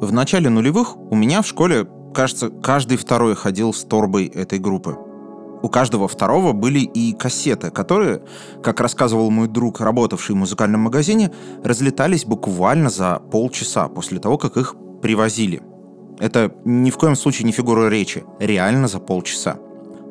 В 0.00 0.12
начале 0.12 0.48
нулевых 0.48 0.96
у 0.96 1.16
меня 1.16 1.42
в 1.42 1.46
школе, 1.46 1.84
кажется, 2.14 2.50
каждый 2.50 2.96
второй 2.96 3.34
ходил 3.34 3.74
с 3.74 3.82
торбой 3.82 4.26
этой 4.26 4.60
группы. 4.60 4.96
У 5.60 5.68
каждого 5.68 6.06
второго 6.06 6.52
были 6.52 6.78
и 6.78 7.12
кассеты, 7.12 7.72
которые, 7.72 8.22
как 8.62 8.80
рассказывал 8.80 9.28
мой 9.32 9.48
друг, 9.48 9.80
работавший 9.80 10.36
в 10.36 10.38
музыкальном 10.38 10.82
магазине, 10.82 11.32
разлетались 11.64 12.24
буквально 12.24 12.90
за 12.90 13.20
полчаса 13.32 13.88
после 13.88 14.20
того, 14.20 14.38
как 14.38 14.56
их 14.56 14.76
привозили. 15.02 15.62
Это 16.20 16.54
ни 16.64 16.90
в 16.90 16.96
коем 16.96 17.16
случае 17.16 17.46
не 17.46 17.52
фигура 17.52 17.88
речи, 17.88 18.24
реально 18.38 18.86
за 18.86 19.00
полчаса. 19.00 19.58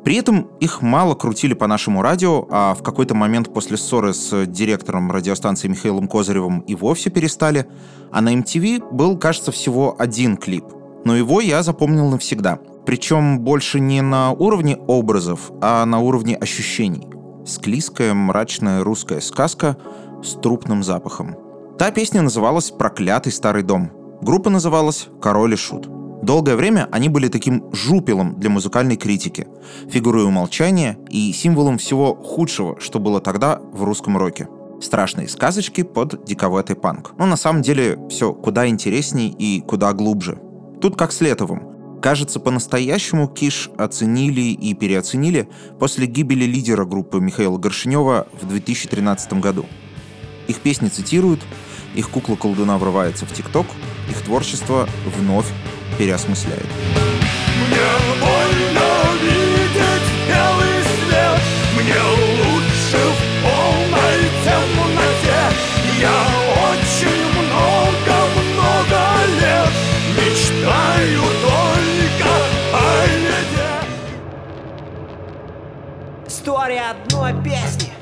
При 0.08 0.16
этом 0.16 0.48
их 0.62 0.82
мало 0.82 1.16
крутили 1.16 1.54
по 1.54 1.68
нашему 1.68 2.02
радио, 2.02 2.48
а 2.50 2.74
в 2.76 2.82
какой-то 2.82 3.14
момент 3.14 3.54
после 3.54 3.76
ссоры 3.76 4.14
с 4.14 4.46
директором 4.46 5.12
радиостанции 5.12 5.68
Михаилом 5.68 6.08
Козыревым 6.08 6.62
и 6.62 6.76
вовсе 6.76 7.10
перестали. 7.10 7.68
А 8.10 8.22
на 8.22 8.34
MTV 8.34 8.90
был, 8.90 9.18
кажется, 9.18 9.52
всего 9.52 9.98
один 10.00 10.38
клип. 10.38 10.64
Но 11.04 11.14
его 11.14 11.42
я 11.42 11.62
запомнил 11.62 12.10
навсегда. 12.10 12.58
Причем 12.86 13.40
больше 13.40 13.82
не 13.82 14.02
на 14.02 14.32
уровне 14.32 14.78
образов, 14.78 15.52
а 15.62 15.86
на 15.86 16.00
уровне 16.00 16.38
ощущений. 16.38 17.06
Склизкая, 17.46 18.14
мрачная 18.14 18.86
русская 18.86 19.20
сказка 19.20 19.76
с 20.24 20.40
трупным 20.40 20.84
запахом. 20.84 21.36
Та 21.78 21.92
песня 21.92 22.22
называлась 22.22 22.72
«Проклятый 22.72 23.34
старый 23.34 23.64
дом». 23.64 23.92
Группа 24.22 24.50
называлась 24.50 25.10
«Король 25.22 25.56
и 25.56 25.58
шут». 25.58 25.97
Долгое 26.28 26.58
время 26.58 26.90
они 26.92 27.08
были 27.08 27.30
таким 27.30 27.74
жупелом 27.74 28.38
для 28.38 28.50
музыкальной 28.50 28.98
критики, 28.98 29.48
фигурой 29.90 30.26
умолчания 30.26 30.98
и 31.10 31.32
символом 31.32 31.78
всего 31.78 32.16
худшего, 32.16 32.78
что 32.82 33.00
было 33.00 33.22
тогда 33.22 33.62
в 33.72 33.86
русском 33.86 34.18
роке. 34.18 34.50
Страшные 34.82 35.30
сказочки 35.30 35.84
под 35.84 36.26
диковатый 36.26 36.76
панк. 36.76 37.14
Но 37.18 37.26
на 37.28 37.38
самом 37.38 37.62
деле 37.62 37.98
все 38.10 38.34
куда 38.34 38.68
интересней 38.68 39.30
и 39.30 39.62
куда 39.62 39.94
глубже. 39.94 40.38
Тут 40.82 40.98
как 40.98 41.14
с 41.14 41.22
Летовым. 41.22 42.02
Кажется, 42.02 42.42
по-настоящему 42.42 43.30
Киш 43.30 43.70
оценили 43.78 44.52
и 44.52 44.74
переоценили 44.74 45.48
после 45.80 46.08
гибели 46.08 46.44
лидера 46.44 46.84
группы 46.84 47.22
Михаила 47.22 47.58
Горшинева 47.58 48.28
в 48.34 48.46
2013 48.46 49.32
году. 49.36 49.66
Их 50.50 50.60
песни 50.60 50.90
цитируют, 50.90 51.40
их 51.96 52.10
кукла 52.10 52.36
колдуна 52.36 52.78
врывается 52.78 53.26
в 53.26 53.32
ТикТок, 53.32 53.66
их 54.10 54.22
творчество 54.24 54.90
вновь 55.18 55.48
переосмысляет. 55.98 56.66
Мне 57.68 57.90
больно 58.22 58.90
видеть 59.22 60.08
белый 60.28 60.78
свет, 60.84 61.42
мне 61.76 62.02
лучше 62.44 63.02
в 63.08 63.20
полной 63.44 64.20
темноте. 64.44 65.42
Я 66.00 66.20
очень 66.70 67.26
много-много 67.34 69.00
лет 69.40 69.74
мечтаю 70.16 71.26
только 71.42 72.34
о 72.74 72.76
еде. 73.08 73.74
История 76.28 76.92
одной 76.92 77.34
песни. 77.44 77.97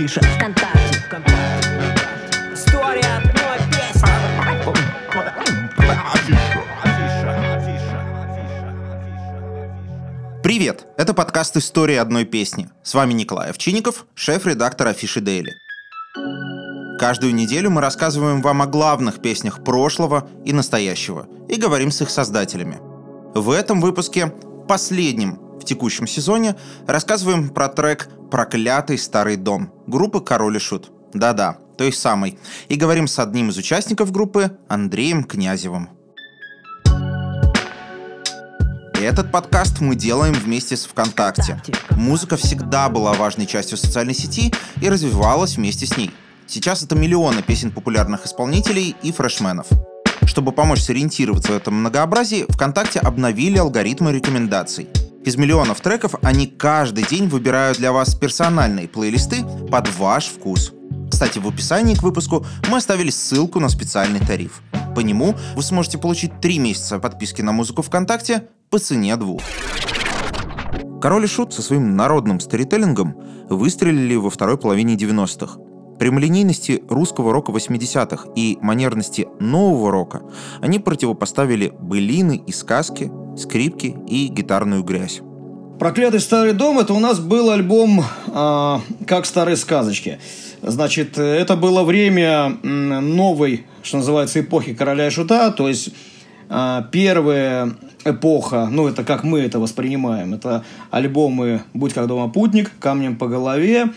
Афиша. 0.00 0.20
ВКонтакте. 0.22 0.98
ВКонтакте. 1.06 1.68
История 2.54 3.18
одной 3.18 3.58
песни. 3.68 4.00
Привет! 10.42 10.86
Это 10.96 11.12
подкаст 11.12 11.58
«История 11.58 12.00
одной 12.00 12.24
песни». 12.24 12.70
С 12.82 12.94
вами 12.94 13.12
Николай 13.12 13.50
Овчинников, 13.50 14.06
шеф-редактор 14.14 14.88
Афиши 14.88 15.20
Дейли. 15.20 15.52
Каждую 16.98 17.34
неделю 17.34 17.68
мы 17.68 17.82
рассказываем 17.82 18.40
вам 18.40 18.62
о 18.62 18.66
главных 18.66 19.20
песнях 19.20 19.62
прошлого 19.62 20.26
и 20.46 20.54
настоящего 20.54 21.28
и 21.46 21.56
говорим 21.56 21.90
с 21.90 22.00
их 22.00 22.08
создателями. 22.08 22.78
В 23.34 23.50
этом 23.50 23.82
выпуске, 23.82 24.32
последнем 24.66 25.38
в 25.60 25.64
текущем 25.66 26.06
сезоне, 26.06 26.56
рассказываем 26.86 27.50
про 27.50 27.68
трек 27.68 28.08
«Проклятый 28.30 28.96
старый 28.96 29.36
дом» 29.36 29.72
группы 29.86 30.20
«Король 30.20 30.56
и 30.56 30.60
Шут». 30.60 30.92
Да-да, 31.12 31.58
той 31.76 31.92
самой. 31.92 32.38
И 32.68 32.76
говорим 32.76 33.08
с 33.08 33.18
одним 33.18 33.50
из 33.50 33.56
участников 33.58 34.12
группы 34.12 34.56
Андреем 34.68 35.24
Князевым. 35.24 35.88
Этот 39.00 39.32
подкаст 39.32 39.80
мы 39.80 39.96
делаем 39.96 40.34
вместе 40.34 40.76
с 40.76 40.84
ВКонтакте. 40.84 41.60
Музыка 41.90 42.36
всегда 42.36 42.88
была 42.88 43.14
важной 43.14 43.46
частью 43.46 43.78
социальной 43.78 44.14
сети 44.14 44.52
и 44.80 44.88
развивалась 44.88 45.56
вместе 45.56 45.86
с 45.86 45.96
ней. 45.96 46.12
Сейчас 46.46 46.82
это 46.82 46.94
миллионы 46.94 47.42
песен 47.42 47.72
популярных 47.72 48.26
исполнителей 48.26 48.94
и 49.02 49.10
фрешменов. 49.10 49.66
Чтобы 50.26 50.52
помочь 50.52 50.82
сориентироваться 50.82 51.52
в 51.52 51.56
этом 51.56 51.74
многообразии, 51.74 52.44
ВКонтакте 52.48 53.00
обновили 53.00 53.58
алгоритмы 53.58 54.12
рекомендаций. 54.12 54.88
Из 55.22 55.36
миллионов 55.36 55.82
треков 55.82 56.14
они 56.22 56.46
каждый 56.46 57.04
день 57.04 57.28
выбирают 57.28 57.76
для 57.76 57.92
вас 57.92 58.14
персональные 58.14 58.88
плейлисты 58.88 59.44
под 59.70 59.94
ваш 59.96 60.26
вкус. 60.26 60.72
Кстати, 61.10 61.38
в 61.38 61.46
описании 61.46 61.94
к 61.94 62.02
выпуску 62.02 62.46
мы 62.70 62.78
оставили 62.78 63.10
ссылку 63.10 63.60
на 63.60 63.68
специальный 63.68 64.20
тариф. 64.20 64.62
По 64.94 65.00
нему 65.00 65.34
вы 65.54 65.62
сможете 65.62 65.98
получить 65.98 66.40
3 66.40 66.58
месяца 66.58 66.98
подписки 66.98 67.42
на 67.42 67.52
музыку 67.52 67.82
ВКонтакте 67.82 68.48
по 68.70 68.78
цене 68.78 69.14
двух. 69.16 69.42
Король 71.02 71.24
и 71.24 71.28
Шут 71.28 71.52
со 71.52 71.60
своим 71.60 71.96
народным 71.96 72.40
старителлингом 72.40 73.14
выстрелили 73.50 74.16
во 74.16 74.30
второй 74.30 74.56
половине 74.56 74.96
90-х. 74.96 75.58
Прямолинейности 75.98 76.82
русского 76.88 77.30
рока 77.30 77.52
80-х 77.52 78.30
и 78.34 78.56
манерности 78.62 79.28
нового 79.38 79.90
рока 79.90 80.22
они 80.62 80.78
противопоставили 80.78 81.74
былины 81.78 82.42
и 82.46 82.52
сказки, 82.52 83.12
скрипки 83.40 83.96
и 84.08 84.28
гитарную 84.28 84.82
грязь. 84.82 85.20
Проклятый 85.78 86.20
старый 86.20 86.52
дом 86.52 86.78
это 86.78 86.92
у 86.92 87.00
нас 87.00 87.20
был 87.20 87.50
альбом 87.50 88.04
а, 88.28 88.82
как 89.06 89.24
старые 89.24 89.56
сказочки. 89.56 90.18
Значит, 90.60 91.16
это 91.16 91.56
было 91.56 91.84
время 91.84 92.58
новой, 92.62 93.64
что 93.82 93.96
называется, 93.96 94.40
эпохи 94.40 94.74
короля 94.74 95.06
и 95.06 95.10
шута, 95.10 95.50
то 95.50 95.68
есть 95.68 95.90
а, 96.50 96.82
первая 96.92 97.72
эпоха, 98.04 98.68
ну 98.70 98.88
это 98.88 99.04
как 99.04 99.24
мы 99.24 99.40
это 99.40 99.58
воспринимаем, 99.58 100.34
это 100.34 100.64
альбомы 100.90 101.62
«Будь 101.72 101.94
как 101.94 102.06
дома 102.08 102.30
путник», 102.30 102.72
«Камнем 102.78 103.16
по 103.16 103.26
голове», 103.26 103.90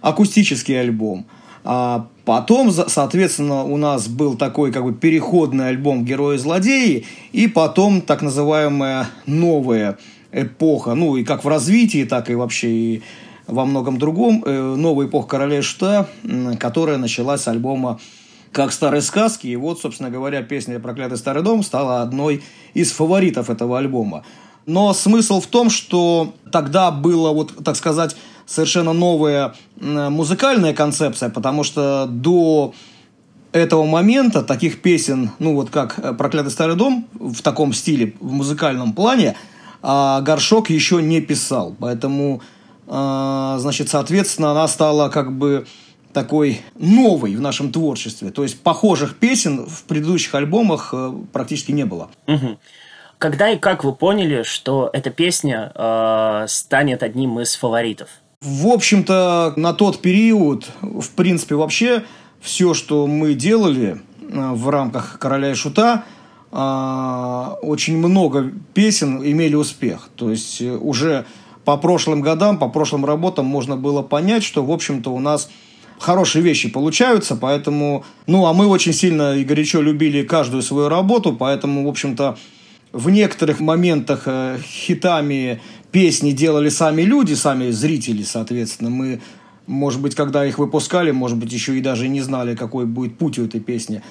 акустический 0.00 0.80
альбом. 0.80 1.26
А 1.64 2.06
потом, 2.26 2.72
соответственно, 2.72 3.62
у 3.62 3.78
нас 3.78 4.08
был 4.08 4.36
такой 4.36 4.72
как 4.72 4.84
бы 4.84 4.92
переходный 4.92 5.68
альбом 5.68 6.04
«Герои 6.04 6.34
и 6.34 6.38
злодеи», 6.38 7.06
и 7.32 7.46
потом 7.46 8.02
так 8.02 8.20
называемая 8.20 9.06
новая 9.24 9.96
эпоха, 10.32 10.94
ну 10.94 11.16
и 11.16 11.24
как 11.24 11.44
в 11.44 11.48
развитии, 11.48 12.04
так 12.04 12.28
и 12.28 12.34
вообще 12.34 12.68
и 12.68 13.02
во 13.46 13.64
многом 13.64 13.96
другом, 13.98 14.42
э, 14.44 14.74
новая 14.76 15.06
эпоха 15.06 15.28
короля 15.28 15.62
м, 16.24 16.56
которая 16.56 16.98
началась 16.98 17.42
с 17.42 17.48
альбома 17.48 18.00
как 18.50 18.72
старые 18.72 19.02
сказки. 19.02 19.46
И 19.46 19.54
вот, 19.54 19.80
собственно 19.80 20.10
говоря, 20.10 20.42
песня 20.42 20.80
«Проклятый 20.80 21.18
старый 21.18 21.44
дом» 21.44 21.62
стала 21.62 22.02
одной 22.02 22.42
из 22.74 22.90
фаворитов 22.90 23.50
этого 23.50 23.78
альбома. 23.78 24.24
Но 24.66 24.92
смысл 24.94 25.40
в 25.40 25.46
том, 25.46 25.70
что 25.70 26.34
тогда 26.50 26.90
была, 26.90 27.30
вот, 27.30 27.54
так 27.64 27.76
сказать, 27.76 28.16
совершенно 28.46 28.92
новая 28.92 29.54
музыкальная 29.80 30.72
концепция, 30.72 31.28
потому 31.28 31.64
что 31.64 32.06
до 32.08 32.72
этого 33.56 33.84
момента 33.84 34.42
таких 34.42 34.82
песен, 34.82 35.30
ну 35.38 35.54
вот 35.54 35.70
как 35.70 35.98
э, 35.98 36.12
«Проклятый 36.12 36.50
старый 36.50 36.76
дом» 36.76 37.08
в 37.14 37.42
таком 37.42 37.72
стиле, 37.72 38.14
в 38.20 38.32
музыкальном 38.32 38.92
плане, 38.92 39.36
а 39.82 40.20
Горшок 40.20 40.70
еще 40.70 41.02
не 41.02 41.20
писал. 41.20 41.74
Поэтому, 41.78 42.42
а, 42.86 43.56
значит, 43.58 43.88
соответственно, 43.88 44.50
она 44.50 44.68
стала 44.68 45.08
как 45.08 45.36
бы 45.36 45.66
такой 46.12 46.62
новой 46.74 47.36
в 47.36 47.40
нашем 47.40 47.72
творчестве. 47.72 48.30
То 48.30 48.42
есть 48.42 48.60
похожих 48.60 49.16
песен 49.16 49.66
в 49.66 49.84
предыдущих 49.84 50.34
альбомах 50.34 50.90
э, 50.92 51.12
практически 51.32 51.72
не 51.72 51.84
было. 51.84 52.10
Мгм. 52.26 52.58
Когда 53.18 53.50
и 53.50 53.58
как 53.58 53.84
вы 53.84 53.94
поняли, 53.94 54.42
что 54.42 54.90
эта 54.92 55.10
песня 55.10 55.72
э, 55.74 56.46
станет 56.48 57.02
одним 57.02 57.40
из 57.40 57.54
фаворитов? 57.54 58.08
В 58.46 58.68
общем-то, 58.68 59.54
на 59.56 59.72
тот 59.72 60.00
период, 60.00 60.70
в 60.80 61.10
принципе, 61.16 61.56
вообще 61.56 62.04
все, 62.40 62.74
что 62.74 63.08
мы 63.08 63.34
делали 63.34 64.00
э, 64.20 64.52
в 64.52 64.68
рамках 64.68 65.18
«Короля 65.18 65.50
и 65.50 65.54
Шута», 65.54 66.04
а, 66.52 67.58
очень 67.60 67.98
много 67.98 68.52
песен 68.72 69.20
имели 69.20 69.56
успех. 69.56 70.10
То 70.14 70.30
есть 70.30 70.62
э, 70.62 70.76
уже 70.76 71.26
по 71.64 71.76
прошлым 71.76 72.20
годам, 72.20 72.56
по 72.58 72.68
прошлым 72.68 73.04
работам 73.04 73.46
можно 73.46 73.76
было 73.76 74.02
понять, 74.02 74.44
что, 74.44 74.64
в 74.64 74.70
общем-то, 74.70 75.10
у 75.10 75.18
нас 75.18 75.50
хорошие 75.98 76.40
вещи 76.42 76.68
получаются, 76.68 77.34
поэтому... 77.34 78.04
Ну, 78.28 78.46
а 78.46 78.52
мы 78.52 78.68
очень 78.68 78.92
сильно 78.92 79.34
и 79.34 79.42
горячо 79.42 79.80
любили 79.80 80.22
каждую 80.22 80.62
свою 80.62 80.88
работу, 80.88 81.32
поэтому, 81.32 81.84
в 81.84 81.88
общем-то, 81.88 82.38
в 82.96 83.10
некоторых 83.10 83.60
моментах 83.60 84.22
э, 84.24 84.58
хитами 84.62 85.60
песни 85.92 86.32
делали 86.32 86.70
сами 86.70 87.02
люди, 87.02 87.34
сами 87.34 87.70
зрители, 87.70 88.22
соответственно. 88.22 88.88
Мы, 88.88 89.20
может 89.66 90.00
быть, 90.00 90.14
когда 90.14 90.46
их 90.46 90.58
выпускали, 90.58 91.10
может 91.10 91.36
быть, 91.36 91.52
еще 91.52 91.76
и 91.76 91.82
даже 91.82 92.08
не 92.08 92.22
знали, 92.22 92.56
какой 92.56 92.86
будет 92.86 93.18
путь 93.18 93.38
у 93.38 93.44
этой 93.44 93.60
песни. 93.60 94.02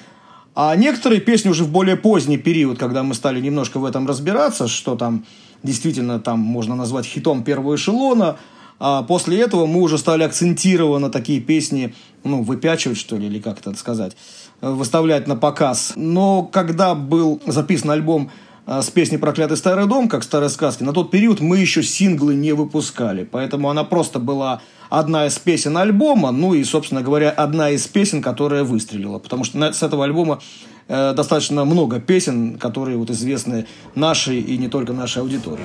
А 0.54 0.74
некоторые 0.76 1.20
песни 1.20 1.48
уже 1.48 1.64
в 1.64 1.70
более 1.70 1.96
поздний 1.96 2.38
период, 2.38 2.78
когда 2.78 3.02
мы 3.02 3.14
стали 3.14 3.40
немножко 3.40 3.78
в 3.78 3.84
этом 3.84 4.06
разбираться, 4.06 4.68
что 4.68 4.94
там 4.94 5.24
действительно 5.64 6.20
там 6.20 6.38
можно 6.38 6.76
назвать 6.76 7.06
хитом 7.06 7.42
первого 7.42 7.74
эшелона, 7.74 8.36
а 8.78 9.02
после 9.02 9.40
этого 9.40 9.66
мы 9.66 9.80
уже 9.80 9.98
стали 9.98 10.22
акцентированно 10.22 11.10
такие 11.10 11.40
песни, 11.40 11.92
ну, 12.22 12.42
выпячивать, 12.42 12.98
что 12.98 13.16
ли, 13.16 13.26
или 13.26 13.40
как 13.40 13.58
это 13.58 13.74
сказать, 13.74 14.16
э, 14.60 14.70
выставлять 14.70 15.26
на 15.26 15.34
показ. 15.34 15.94
Но 15.96 16.44
когда 16.44 16.94
был 16.94 17.42
записан 17.46 17.90
альбом 17.90 18.30
с 18.66 18.90
песней 18.90 19.18
«Проклятый 19.18 19.56
старый 19.56 19.86
дом», 19.86 20.08
как 20.08 20.24
старые 20.24 20.50
сказки, 20.50 20.82
на 20.82 20.92
тот 20.92 21.10
период 21.10 21.40
мы 21.40 21.58
еще 21.58 21.82
синглы 21.82 22.34
не 22.34 22.52
выпускали. 22.52 23.24
Поэтому 23.24 23.70
она 23.70 23.84
просто 23.84 24.18
была 24.18 24.60
одна 24.90 25.26
из 25.26 25.38
песен 25.38 25.76
альбома, 25.76 26.32
ну 26.32 26.54
и, 26.54 26.64
собственно 26.64 27.02
говоря, 27.02 27.30
одна 27.30 27.70
из 27.70 27.86
песен, 27.86 28.22
которая 28.22 28.64
выстрелила. 28.64 29.18
Потому 29.18 29.44
что 29.44 29.72
с 29.72 29.82
этого 29.82 30.04
альбома 30.04 30.40
э, 30.88 31.12
достаточно 31.14 31.64
много 31.64 32.00
песен, 32.00 32.58
которые 32.58 32.96
вот 32.96 33.10
известны 33.10 33.66
нашей 33.94 34.40
и 34.40 34.58
не 34.58 34.68
только 34.68 34.92
нашей 34.92 35.22
аудитории. 35.22 35.64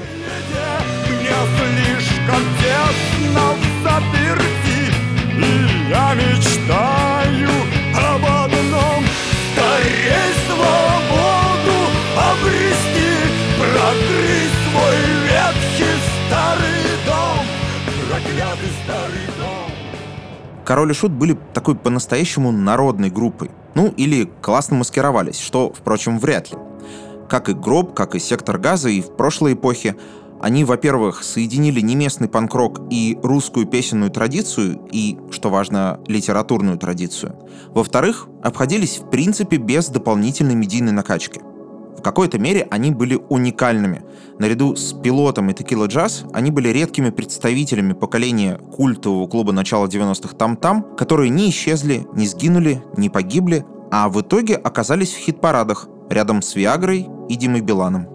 Мне 1.08 1.98
слишком 1.98 2.42
тесно 2.62 3.56
заперти 3.84 4.94
И 5.38 5.90
я 5.90 6.14
мечтаю 6.14 6.91
Король 20.72 20.92
и 20.92 20.94
Шут 20.94 21.12
были 21.12 21.38
такой 21.54 21.76
по-настоящему 21.76 22.54
народной 22.54 23.10
группой. 23.10 23.52
Ну, 23.76 23.94
или 23.98 24.32
классно 24.42 24.78
маскировались, 24.78 25.38
что, 25.38 25.74
впрочем, 25.74 26.18
вряд 26.18 26.50
ли. 26.50 26.58
Как 27.28 27.50
и 27.50 27.54
Гроб, 27.54 27.94
как 27.94 28.16
и 28.16 28.20
Сектор 28.20 28.58
Газа 28.58 28.88
и 28.88 29.02
в 29.02 29.18
прошлой 29.18 29.52
эпохе, 29.52 29.98
они, 30.40 30.64
во-первых, 30.64 31.26
соединили 31.26 31.82
неместный 31.82 32.30
панк-рок 32.30 32.84
и 32.90 33.20
русскую 33.22 33.66
песенную 33.66 34.12
традицию, 34.12 34.88
и, 34.94 35.18
что 35.30 35.50
важно, 35.50 36.00
литературную 36.08 36.78
традицию. 36.78 37.36
Во-вторых, 37.72 38.30
обходились 38.42 39.00
в 39.00 39.10
принципе 39.10 39.58
без 39.58 39.90
дополнительной 39.90 40.56
медийной 40.56 40.94
накачки. 40.94 41.42
В 41.98 42.02
какой-то 42.02 42.40
мере 42.40 42.68
они 42.72 42.92
были 42.92 43.20
уникальными. 43.30 44.02
Наряду 44.40 44.76
с 44.76 44.94
пилотом 44.94 45.50
и 45.50 45.54
текила 45.54 45.86
джаз 45.86 46.26
они 46.34 46.50
были 46.52 46.70
редкими 46.70 47.10
представителями 47.10 47.94
поколения 47.94 48.58
культового 48.58 49.28
клуба 49.28 49.52
начала 49.52 49.88
90-х 49.88 50.36
«Там-Там», 50.36 50.96
которые 50.96 51.30
не 51.30 51.50
исчезли, 51.50 52.08
не 52.14 52.26
сгинули, 52.26 52.82
не 52.98 53.10
погибли, 53.10 53.66
а 53.92 54.10
в 54.10 54.22
итоге 54.22 54.56
оказались 54.56 55.14
в 55.14 55.18
хит-парадах 55.18 55.88
рядом 56.10 56.42
с 56.42 56.56
Виагрой 56.56 57.08
и 57.30 57.36
Димой 57.36 57.62
Биланом. 57.62 58.08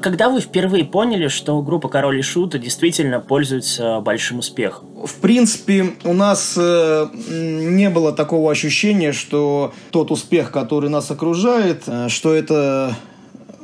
Когда 0.00 0.28
вы 0.28 0.40
впервые 0.40 0.84
поняли, 0.84 1.28
что 1.28 1.60
группа 1.62 1.88
Король 1.88 2.18
и 2.18 2.22
Шут 2.22 2.58
действительно 2.60 3.20
пользуется 3.20 4.00
большим 4.00 4.40
успехом? 4.40 4.86
В 5.06 5.14
принципе, 5.14 5.94
у 6.04 6.12
нас 6.12 6.54
э, 6.58 7.06
не 7.30 7.88
было 7.88 8.12
такого 8.12 8.52
ощущения, 8.52 9.12
что 9.12 9.72
тот 9.90 10.10
успех, 10.10 10.50
который 10.50 10.90
нас 10.90 11.10
окружает, 11.10 11.84
э, 11.86 12.08
что 12.10 12.34
это 12.34 12.94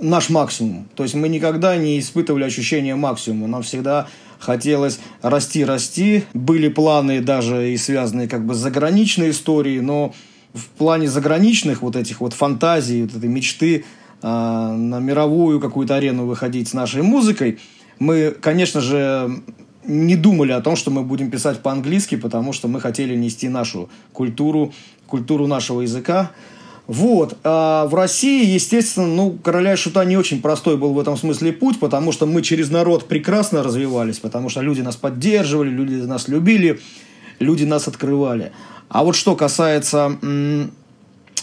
наш 0.00 0.30
максимум. 0.30 0.88
То 0.94 1.02
есть 1.02 1.14
мы 1.14 1.28
никогда 1.28 1.76
не 1.76 1.98
испытывали 1.98 2.44
ощущение 2.44 2.94
максимума. 2.94 3.46
Нам 3.46 3.62
всегда 3.62 4.08
хотелось 4.38 5.00
расти, 5.22 5.64
расти. 5.64 6.24
Были 6.34 6.68
планы 6.68 7.20
даже 7.20 7.72
и 7.72 7.76
связанные 7.76 8.28
как 8.28 8.44
бы 8.46 8.54
с 8.54 8.58
заграничной 8.58 9.30
историей, 9.30 9.80
но 9.80 10.14
в 10.54 10.66
плане 10.66 11.08
заграничных 11.08 11.82
вот 11.82 11.96
этих 11.96 12.20
вот 12.20 12.32
фантазий, 12.32 13.02
вот 13.02 13.14
этой 13.14 13.28
мечты 13.28 13.84
э, 14.22 14.26
на 14.26 14.98
мировую 14.98 15.60
какую-то 15.60 15.94
арену 15.94 16.26
выходить 16.26 16.68
с 16.68 16.74
нашей 16.74 17.02
музыкой, 17.02 17.58
мы, 17.98 18.34
конечно 18.40 18.80
же, 18.80 19.42
не 19.84 20.16
думали 20.16 20.52
о 20.52 20.60
том, 20.60 20.76
что 20.76 20.90
мы 20.90 21.02
будем 21.02 21.30
писать 21.30 21.60
по-английски, 21.60 22.16
потому 22.16 22.52
что 22.52 22.68
мы 22.68 22.80
хотели 22.80 23.14
нести 23.14 23.48
нашу 23.48 23.88
культуру, 24.12 24.72
культуру 25.06 25.46
нашего 25.46 25.82
языка. 25.82 26.32
Вот. 26.90 27.38
А 27.44 27.86
в 27.86 27.94
России, 27.94 28.44
естественно, 28.44 29.06
ну, 29.06 29.38
короля 29.44 29.76
шута 29.76 30.04
не 30.04 30.16
очень 30.16 30.42
простой 30.42 30.76
был 30.76 30.92
в 30.92 30.98
этом 30.98 31.16
смысле 31.16 31.52
путь, 31.52 31.78
потому 31.78 32.10
что 32.10 32.26
мы 32.26 32.42
через 32.42 32.68
народ 32.68 33.06
прекрасно 33.06 33.62
развивались, 33.62 34.18
потому 34.18 34.48
что 34.48 34.60
люди 34.60 34.80
нас 34.80 34.96
поддерживали, 34.96 35.70
люди 35.70 35.94
нас 35.94 36.26
любили, 36.26 36.80
люди 37.38 37.62
нас 37.62 37.86
открывали. 37.86 38.50
А 38.88 39.04
вот 39.04 39.14
что 39.14 39.36
касается, 39.36 40.18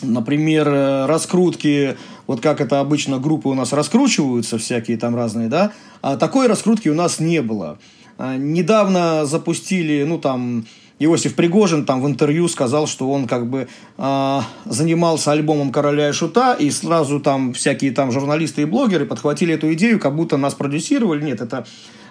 например, 0.01 0.67
раскрутки, 1.07 1.95
вот 2.27 2.41
как 2.41 2.59
это 2.59 2.81
обычно 2.81 3.17
группы 3.17 3.47
у 3.47 3.53
нас 3.53 3.71
раскручиваются, 3.71 4.57
всякие 4.57 4.97
там 4.97 5.15
разные, 5.15 5.47
да, 5.47 5.71
а 6.01 6.17
такой 6.17 6.47
раскрутки 6.47 6.89
у 6.89 6.93
нас 6.93 7.21
не 7.21 7.41
было. 7.41 7.79
А, 8.17 8.35
Недавно 8.35 9.25
запустили, 9.25 10.03
ну, 10.03 10.19
там, 10.19 10.65
Иосиф 10.99 11.35
Пригожин 11.35 11.85
там 11.85 12.01
в 12.01 12.07
интервью 12.07 12.47
сказал, 12.47 12.87
что 12.87 13.11
он 13.11 13.27
как 13.27 13.49
бы 13.49 13.67
а, 13.97 14.43
занимался 14.65 15.31
альбомом 15.31 15.71
«Короля 15.71 16.09
и 16.09 16.11
Шута», 16.11 16.53
и 16.53 16.71
сразу 16.71 17.19
там 17.19 17.53
всякие 17.53 17.91
там 17.91 18.11
журналисты 18.11 18.63
и 18.63 18.65
блогеры 18.65 19.05
подхватили 19.05 19.53
эту 19.53 19.71
идею, 19.73 19.99
как 19.99 20.15
будто 20.15 20.37
нас 20.37 20.55
продюсировали. 20.55 21.23
Нет, 21.23 21.41
это 21.41 21.65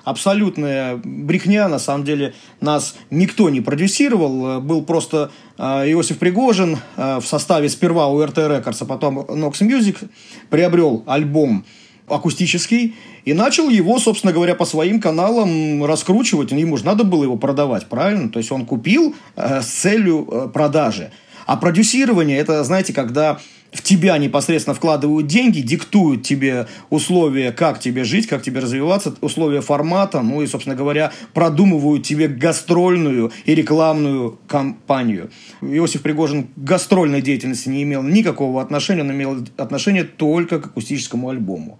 абсолютная 0.05 1.00
брехня. 1.03 1.69
На 1.69 1.81
самом 1.81 2.05
деле 2.05 2.33
нас 2.61 2.97
никто 3.11 3.50
не 3.50 3.61
продюсировал. 3.61 4.61
Был 4.61 4.83
просто 4.83 5.33
а, 5.59 5.85
Иосиф 5.85 6.19
Пригожин 6.19 6.79
а, 6.97 7.19
в 7.21 7.27
составе 7.27 7.69
сперва 7.69 8.06
у 8.06 8.25
РТ 8.25 8.38
Records, 8.38 8.79
а 8.81 8.85
потом 8.85 9.19
Nox 9.19 9.61
Music 9.62 10.09
приобрел 10.49 11.03
альбом 11.06 11.65
акустический, 12.08 12.94
и 13.25 13.32
начал 13.32 13.69
его, 13.69 13.99
собственно 13.99 14.32
говоря, 14.32 14.55
по 14.55 14.64
своим 14.64 15.00
каналам 15.00 15.85
раскручивать. 15.85 16.53
Ему 16.53 16.76
же 16.76 16.85
надо 16.85 17.05
было 17.05 17.25
его 17.25 17.37
продавать, 17.37 17.87
правильно? 17.87 18.29
То 18.29 18.38
есть 18.38 18.53
он 18.53 18.64
купил 18.64 19.14
э, 19.35 19.61
с 19.62 19.67
целью 19.67 20.29
э, 20.31 20.49
продажи. 20.53 21.11
А 21.47 21.56
продюсирование, 21.56 22.38
это, 22.38 22.62
знаете, 22.64 22.93
когда 22.93 23.38
в 23.76 23.82
тебя 23.82 24.17
непосредственно 24.17 24.75
вкладывают 24.75 25.26
деньги, 25.26 25.61
диктуют 25.61 26.23
тебе 26.23 26.67
условия, 26.88 27.52
как 27.52 27.78
тебе 27.78 28.04
жить, 28.04 28.26
как 28.26 28.42
тебе 28.42 28.61
развиваться, 28.61 29.14
условия 29.21 29.61
формата, 29.61 30.23
ну 30.23 30.42
и, 30.42 30.47
собственно 30.47 30.75
говоря, 30.75 31.12
продумывают 31.35 32.02
тебе 32.02 32.28
гастрольную 32.28 33.33
и 33.45 33.54
рекламную 33.54 34.38
кампанию. 34.49 35.30
Иосиф 35.61 36.02
Пригожин 36.02 36.45
к 36.45 36.49
гастрольной 36.56 37.21
деятельности 37.21 37.68
не 37.68 37.83
имел 37.83 38.02
никакого 38.02 38.62
отношения, 38.62 39.02
он 39.02 39.12
имел 39.12 39.45
отношение 39.59 40.04
только 40.04 40.59
к 40.61 40.66
акустическому 40.66 41.28
альбому. 41.28 41.78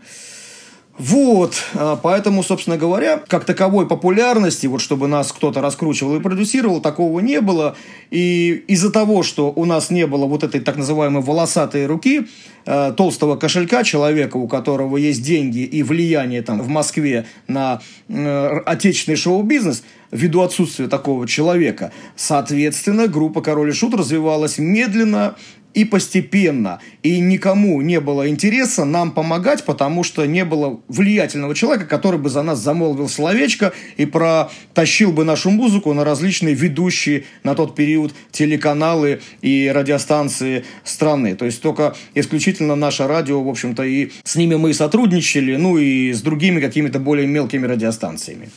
Вот, 0.99 1.63
а, 1.75 1.97
поэтому, 1.97 2.43
собственно 2.43 2.79
говоря, 2.79 3.23
как 3.29 3.45
таковой 3.45 3.87
популярности, 3.87 4.67
вот 4.67 4.81
чтобы 4.81 5.09
нас 5.09 5.31
кто-то 5.31 5.61
раскручивал 5.61 6.17
и 6.17 6.21
продюсировал, 6.21 6.81
такого 6.81 7.21
не 7.21 7.41
было. 7.43 7.77
И 8.11 8.65
из-за 8.67 8.91
того, 8.91 9.23
что 9.23 9.53
у 9.55 9.67
нас 9.67 9.91
не 9.91 10.07
было 10.07 10.25
вот 10.27 10.43
этой 10.43 10.61
так 10.61 10.77
называемой 10.77 11.23
волосатой 11.23 11.87
руки, 11.87 12.29
э, 12.65 12.95
толстого 12.97 13.37
кошелька 13.37 13.85
человека, 13.85 14.39
у 14.39 14.49
которого 14.49 14.97
есть 14.97 15.23
деньги 15.23 15.61
и 15.61 15.83
влияние 15.83 16.41
там 16.41 16.63
в 16.63 16.69
Москве 16.69 17.27
на 17.47 17.83
э, 18.09 18.61
отечественный 18.65 19.17
шоу-бизнес, 19.17 19.85
ввиду 20.11 20.41
отсутствия 20.41 20.89
такого 20.89 21.29
человека, 21.29 21.93
соответственно, 22.15 23.07
группа 23.07 23.43
«Король 23.43 23.71
и 23.71 23.73
Шут» 23.73 23.95
развивалась 23.95 24.57
медленно 24.57 25.37
и 25.77 25.85
постепенно. 25.85 26.81
И 27.03 27.21
никому 27.21 27.83
не 27.83 28.01
было 28.01 28.29
интереса 28.31 28.87
нам 28.87 29.13
помогать, 29.13 29.65
потому 29.65 30.05
что 30.05 30.25
не 30.25 30.45
было 30.45 30.81
влиятельного 30.89 31.55
человека, 31.55 31.85
который 31.85 32.19
бы 32.19 32.31
за 32.31 32.43
нас 32.43 32.59
замолвил 32.61 33.11
словечко 33.11 33.75
и 33.99 34.07
протащил 34.07 35.13
бы 35.13 35.25
нашу 35.25 35.51
музыку 35.51 35.93
на 35.93 36.03
различные 36.03 36.55
ведущие 36.55 37.25
на 37.45 37.55
тот 37.55 37.75
период 37.75 38.15
телеканалы 38.33 39.21
и 39.43 39.71
радиостанции 39.73 40.65
страны. 40.83 41.37
То 41.37 41.45
есть 41.45 41.61
только 41.61 41.95
исключительно 42.15 42.75
наше 42.75 43.07
радио, 43.07 43.43
в 43.43 43.49
общем-то, 43.49 43.83
и 43.85 44.11
с 44.25 44.35
ними 44.35 44.55
мы 44.55 44.71
и 44.71 44.73
сотрудничали, 44.73 45.57
ну 45.57 45.77
и 45.77 46.11
с 46.15 46.23
другими 46.23 46.61
какими-то 46.61 46.99
более 46.99 47.27
мелкими 47.27 47.67
радиостанциями. 47.67 48.49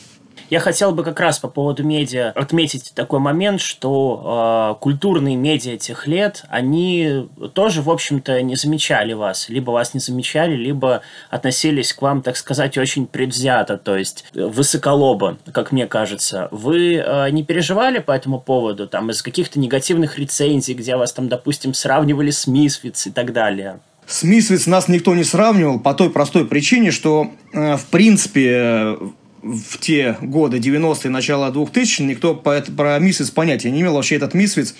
Я 0.50 0.58
хотел 0.58 0.90
бы 0.90 1.04
как 1.04 1.20
раз 1.20 1.38
по 1.38 1.46
поводу 1.46 1.84
медиа 1.84 2.32
отметить 2.34 2.90
такой 2.94 3.20
момент, 3.20 3.60
что 3.60 4.74
э, 4.76 4.82
культурные 4.82 5.36
медиа 5.36 5.76
тех 5.76 6.08
лет, 6.08 6.44
они 6.48 7.28
тоже, 7.54 7.82
в 7.82 7.90
общем-то, 7.90 8.42
не 8.42 8.56
замечали 8.56 9.12
вас. 9.12 9.48
Либо 9.48 9.70
вас 9.70 9.94
не 9.94 10.00
замечали, 10.00 10.56
либо 10.56 11.02
относились 11.30 11.92
к 11.92 12.02
вам, 12.02 12.20
так 12.20 12.36
сказать, 12.36 12.76
очень 12.78 13.06
предвзято, 13.06 13.78
то 13.78 13.96
есть 13.96 14.24
высоколобо, 14.34 15.38
как 15.52 15.70
мне 15.70 15.86
кажется. 15.86 16.48
Вы 16.50 16.96
э, 16.96 17.30
не 17.30 17.44
переживали 17.44 18.00
по 18.00 18.10
этому 18.10 18.40
поводу, 18.40 18.88
там, 18.88 19.10
из 19.10 19.22
каких-то 19.22 19.60
негативных 19.60 20.18
рецензий, 20.18 20.74
где 20.74 20.96
вас 20.96 21.12
там, 21.12 21.28
допустим, 21.28 21.74
сравнивали 21.74 22.30
с 22.32 22.48
Мисфиц 22.48 23.06
и 23.06 23.12
так 23.12 23.32
далее? 23.32 23.78
С 24.10 24.24
Мисвиц 24.24 24.66
нас 24.66 24.88
никто 24.88 25.14
не 25.14 25.22
сравнивал 25.22 25.78
по 25.78 25.94
той 25.94 26.10
простой 26.10 26.44
причине, 26.44 26.90
что, 26.90 27.30
э, 27.52 27.76
в 27.76 27.86
принципе, 27.86 28.50
э, 28.50 28.96
в 29.42 29.78
те 29.78 30.16
годы, 30.20 30.58
90-е, 30.58 31.10
начало 31.10 31.50
2000 31.50 32.02
никто 32.02 32.40
это- 32.44 32.72
про 32.72 32.98
Мисвиц 32.98 33.30
понятия 33.30 33.70
не 33.70 33.80
имел. 33.80 33.94
Вообще 33.94 34.16
этот 34.16 34.34
Мисвиц, 34.34 34.74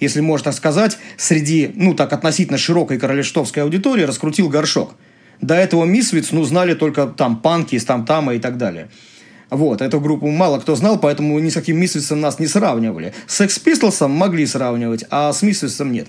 если 0.00 0.20
можно 0.20 0.52
сказать, 0.52 0.98
среди, 1.16 1.70
ну 1.74 1.94
так, 1.94 2.12
относительно 2.12 2.58
широкой 2.58 2.98
королевштовской 2.98 3.62
аудитории 3.62 4.02
раскрутил 4.02 4.48
горшок. 4.48 4.94
До 5.40 5.54
этого 5.54 5.84
Мисвиц, 5.84 6.30
ну, 6.30 6.44
знали 6.44 6.74
только 6.74 7.06
там 7.06 7.36
панки, 7.40 7.78
там-тама 7.78 8.34
и 8.34 8.38
так 8.38 8.56
далее. 8.56 8.88
Вот, 9.50 9.82
эту 9.82 10.00
группу 10.00 10.28
мало 10.30 10.58
кто 10.58 10.74
знал, 10.74 10.98
поэтому 10.98 11.38
ни 11.38 11.48
с 11.48 11.54
каким 11.54 11.78
Мисвицем 11.78 12.20
нас 12.20 12.38
не 12.38 12.46
сравнивали. 12.46 13.12
С 13.26 13.40
Pistols 13.40 14.06
могли 14.08 14.46
сравнивать, 14.46 15.04
а 15.10 15.32
с 15.32 15.42
Мисвицем 15.42 15.92
нет. 15.92 16.08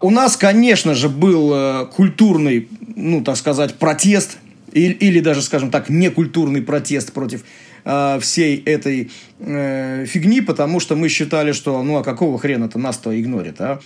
У 0.00 0.10
нас, 0.10 0.36
конечно 0.36 0.94
же, 0.94 1.08
был 1.08 1.52
э, 1.54 1.86
культурный, 1.86 2.68
ну, 2.96 3.22
так 3.22 3.36
сказать, 3.36 3.74
протест, 3.74 4.38
или, 4.72 4.92
или 4.92 5.20
даже, 5.20 5.42
скажем 5.42 5.70
так, 5.70 5.88
некультурный 5.88 6.62
протест 6.62 7.12
против 7.12 7.44
э, 7.84 8.18
всей 8.20 8.62
этой 8.64 9.10
э, 9.38 10.04
фигни, 10.06 10.40
потому 10.40 10.80
что 10.80 10.96
мы 10.96 11.08
считали, 11.08 11.52
что, 11.52 11.82
ну, 11.82 11.96
а 11.96 12.04
какого 12.04 12.38
хрена-то 12.38 12.78
нас-то 12.78 13.18
игнорит, 13.20 13.60
а? 13.60 13.80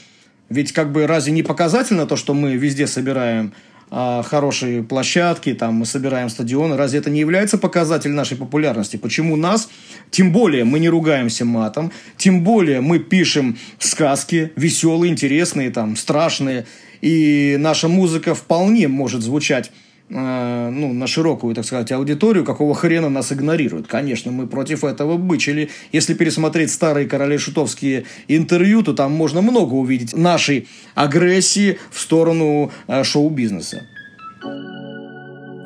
Ведь 0.49 0.73
как 0.73 0.93
бы 0.93 1.07
разве 1.07 1.33
не 1.33 1.43
показательно 1.43 2.07
то, 2.07 2.17
что 2.17 2.33
мы 2.33 2.55
везде 2.55 2.87
собираем 2.87 3.53
а, 3.89 4.23
хорошие 4.23 4.83
площадки, 4.83 5.55
там 5.55 5.75
мы 5.75 5.87
собираем 5.87 6.29
стадионы, 6.29 6.77
разве 6.77 6.99
это 6.99 7.09
не 7.11 7.21
является 7.21 7.57
показателем 7.57 8.17
нашей 8.17 8.37
популярности? 8.37 8.97
Почему 8.97 9.37
нас, 9.37 9.69
тем 10.11 10.33
более 10.33 10.65
мы 10.65 10.81
не 10.81 10.89
ругаемся 10.89 11.45
матом, 11.45 11.93
тем 12.17 12.43
более 12.43 12.81
мы 12.81 12.99
пишем 12.99 13.59
сказки 13.79 14.53
веселые, 14.57 15.13
интересные, 15.13 15.71
там, 15.71 15.95
страшные, 15.97 16.67
и 17.01 17.57
наша 17.61 17.87
музыка 17.87 18.35
вполне 18.35 18.89
может 18.89 19.23
звучать 19.23 19.71
э, 20.09 20.71
ну, 20.71 20.93
на 20.93 21.07
широкую, 21.07 21.55
так 21.55 21.65
сказать, 21.65 21.93
аудиторию, 21.93 22.45
какого 22.45 22.75
хрена 22.75 23.09
нас 23.09 23.33
игнорируют. 23.33 23.87
Конечно, 23.87 24.33
мы 24.33 24.47
против 24.47 24.85
этого 24.85 25.17
бычили. 25.17 25.71
Если 25.93 26.15
пересмотреть 26.15 26.71
старые 26.71 27.07
короли 27.07 27.39
шутовские 27.39 28.05
интервью, 28.29 28.83
то 28.83 28.93
там 28.93 29.13
можно 29.13 29.43
много 29.43 29.75
увидеть 29.75 30.17
нашей 30.17 30.69
агрессии 30.95 31.79
в 31.91 32.01
сторону 32.01 32.71
э, 32.87 33.05
шоу-бизнеса. 33.05 33.83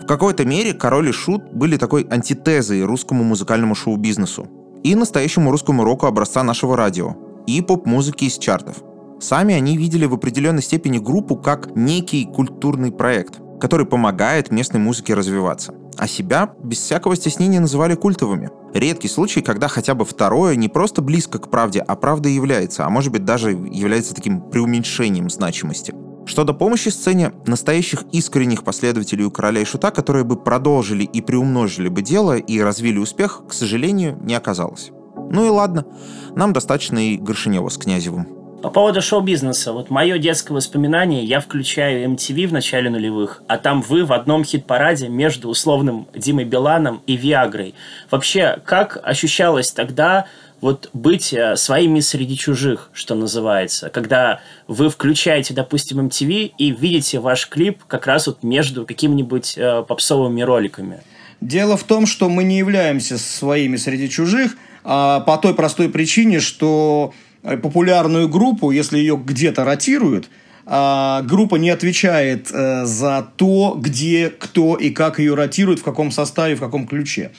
В 0.02 0.06
какой-то 0.06 0.44
мере 0.44 0.72
король 0.72 1.10
и 1.10 1.12
шут 1.12 1.44
были 1.52 1.76
такой 1.76 2.06
антитезой 2.10 2.82
русскому 2.82 3.22
музыкальному 3.22 3.74
шоу-бизнесу 3.74 4.48
и 4.82 4.94
настоящему 4.94 5.50
русскому 5.50 5.84
року 5.84 6.06
образца 6.06 6.42
нашего 6.42 6.76
радио, 6.76 7.14
и 7.46 7.60
поп-музыки 7.62 8.24
из 8.24 8.38
чартов. 8.38 8.82
Сами 9.20 9.54
они 9.54 9.76
видели 9.76 10.06
в 10.06 10.14
определенной 10.14 10.62
степени 10.62 10.98
группу 10.98 11.36
как 11.36 11.76
некий 11.76 12.24
культурный 12.24 12.90
проект, 12.90 13.40
который 13.60 13.86
помогает 13.86 14.50
местной 14.50 14.80
музыке 14.80 15.14
развиваться. 15.14 15.74
А 15.96 16.08
себя 16.08 16.54
без 16.62 16.78
всякого 16.78 17.14
стеснения 17.14 17.60
называли 17.60 17.94
культовыми. 17.94 18.50
Редкий 18.72 19.08
случай, 19.08 19.42
когда 19.42 19.68
хотя 19.68 19.94
бы 19.94 20.04
второе 20.04 20.56
не 20.56 20.68
просто 20.68 21.02
близко 21.02 21.38
к 21.38 21.50
правде, 21.50 21.80
а 21.80 21.94
правда 21.96 22.28
является, 22.28 22.86
а 22.86 22.90
может 22.90 23.12
быть 23.12 23.24
даже 23.24 23.50
является 23.50 24.14
таким 24.14 24.40
преуменьшением 24.40 25.28
значимости. 25.28 25.94
Что 26.26 26.44
до 26.44 26.54
помощи 26.54 26.90
сцене, 26.90 27.32
настоящих 27.46 28.04
искренних 28.12 28.62
последователей 28.62 29.24
у 29.24 29.30
короля 29.30 29.62
и 29.62 29.64
шута, 29.64 29.90
которые 29.90 30.24
бы 30.24 30.36
продолжили 30.36 31.04
и 31.04 31.20
приумножили 31.20 31.88
бы 31.88 32.02
дело 32.02 32.36
и 32.36 32.60
развили 32.60 32.98
успех, 32.98 33.42
к 33.48 33.52
сожалению, 33.52 34.18
не 34.22 34.34
оказалось. 34.34 34.90
Ну 35.30 35.46
и 35.46 35.48
ладно, 35.48 35.86
нам 36.34 36.52
достаточно 36.52 36.98
и 36.98 37.16
Горшинева 37.16 37.68
с 37.68 37.78
Князевым. 37.78 38.39
По 38.62 38.68
поводу 38.68 39.00
шоу-бизнеса. 39.00 39.72
Вот 39.72 39.88
мое 39.88 40.18
детское 40.18 40.52
воспоминание, 40.52 41.24
я 41.24 41.40
включаю 41.40 42.06
MTV 42.10 42.48
в 42.48 42.52
начале 42.52 42.90
нулевых, 42.90 43.42
а 43.48 43.56
там 43.56 43.80
вы 43.80 44.04
в 44.04 44.12
одном 44.12 44.44
хит-параде 44.44 45.08
между 45.08 45.48
условным 45.48 46.08
Димой 46.14 46.44
Биланом 46.44 47.02
и 47.06 47.16
Виагрой. 47.16 47.74
Вообще, 48.10 48.60
как 48.66 48.98
ощущалось 49.02 49.72
тогда 49.72 50.26
вот 50.60 50.90
быть 50.92 51.32
э, 51.32 51.56
своими 51.56 52.00
среди 52.00 52.36
чужих, 52.36 52.90
что 52.92 53.14
называется, 53.14 53.88
когда 53.88 54.40
вы 54.68 54.90
включаете, 54.90 55.54
допустим, 55.54 55.98
MTV 56.08 56.52
и 56.58 56.70
видите 56.70 57.18
ваш 57.18 57.48
клип 57.48 57.84
как 57.86 58.06
раз 58.06 58.26
вот 58.26 58.42
между 58.42 58.84
какими-нибудь 58.84 59.54
э, 59.56 59.82
попсовыми 59.88 60.42
роликами? 60.42 61.00
Дело 61.40 61.78
в 61.78 61.84
том, 61.84 62.04
что 62.04 62.28
мы 62.28 62.44
не 62.44 62.58
являемся 62.58 63.16
своими 63.16 63.76
среди 63.76 64.10
чужих, 64.10 64.58
а 64.84 65.20
по 65.20 65.38
той 65.38 65.54
простой 65.54 65.88
причине, 65.88 66.40
что 66.40 67.14
популярную 67.42 68.28
группу, 68.28 68.70
если 68.70 68.98
ее 68.98 69.16
где-то 69.16 69.64
ротируют, 69.64 70.28
а, 70.66 71.22
группа 71.22 71.56
не 71.56 71.70
отвечает 71.70 72.50
э, 72.52 72.84
за 72.84 73.26
то, 73.36 73.76
где, 73.76 74.30
кто 74.30 74.76
и 74.76 74.90
как 74.90 75.18
ее 75.18 75.34
ротируют, 75.34 75.80
в 75.80 75.82
каком 75.82 76.12
составе, 76.12 76.54
в 76.54 76.60
каком 76.60 76.86
ключе. 76.86 77.32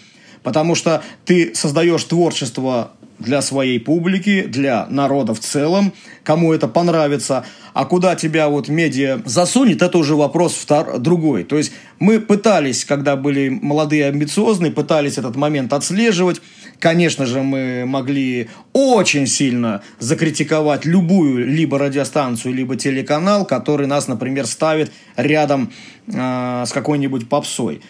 Потому 0.44 0.76
что 0.76 1.04
ты 1.24 1.54
создаешь 1.56 2.04
творчество 2.04 2.92
для 3.22 3.42
своей 3.42 3.80
публики, 3.80 4.44
для 4.44 4.86
народа 4.90 5.34
в 5.34 5.40
целом, 5.40 5.94
кому 6.24 6.54
это 6.54 6.68
понравится. 6.68 7.46
А 7.74 7.86
куда 7.86 8.16
тебя 8.16 8.50
вот 8.50 8.68
медиа 8.68 9.22
засунет, 9.26 9.82
это 9.82 9.98
уже 9.98 10.16
вопрос 10.16 10.54
втор- 10.54 11.00
другой. 11.00 11.44
То 11.44 11.58
есть 11.58 11.72
мы 12.00 12.20
пытались, 12.20 12.84
когда 12.84 13.16
были 13.16 13.50
молодые 13.50 14.08
амбициозные, 14.08 14.72
пытались 14.72 15.18
этот 15.18 15.36
момент 15.36 15.72
отслеживать. 15.72 16.42
Конечно 16.80 17.26
же, 17.26 17.42
мы 17.42 17.86
могли 17.86 18.50
очень 18.74 19.28
сильно 19.28 19.84
закритиковать 20.00 20.84
любую 20.86 21.48
либо 21.48 21.80
радиостанцию, 21.80 22.54
либо 22.54 22.76
телеканал, 22.76 23.46
который 23.46 23.88
нас, 23.88 24.08
например, 24.08 24.48
ставит 24.48 24.92
рядом 25.16 25.72
э, 26.08 26.64
с 26.68 26.72
какой-нибудь 26.72 27.30
попсой. 27.30 27.82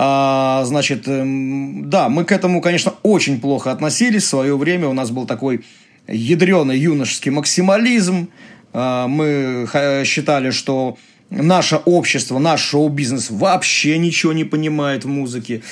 А, 0.00 0.62
значит, 0.64 1.08
эм, 1.08 1.90
да, 1.90 2.08
мы 2.08 2.22
к 2.22 2.30
этому, 2.30 2.60
конечно, 2.60 2.94
очень 3.02 3.40
плохо 3.40 3.72
относились. 3.72 4.22
В 4.22 4.28
свое 4.28 4.56
время 4.56 4.86
у 4.86 4.92
нас 4.92 5.10
был 5.10 5.26
такой 5.26 5.64
ядреный 6.06 6.78
юношеский 6.78 7.32
максимализм. 7.32 8.28
А, 8.72 9.08
мы 9.08 9.66
считали, 10.04 10.50
что 10.50 10.96
наше 11.30 11.80
общество, 11.84 12.38
наш 12.38 12.60
шоу-бизнес 12.60 13.32
вообще 13.32 13.98
ничего 13.98 14.32
не 14.32 14.44
понимает 14.44 15.04
в 15.04 15.08
музыке. 15.08 15.62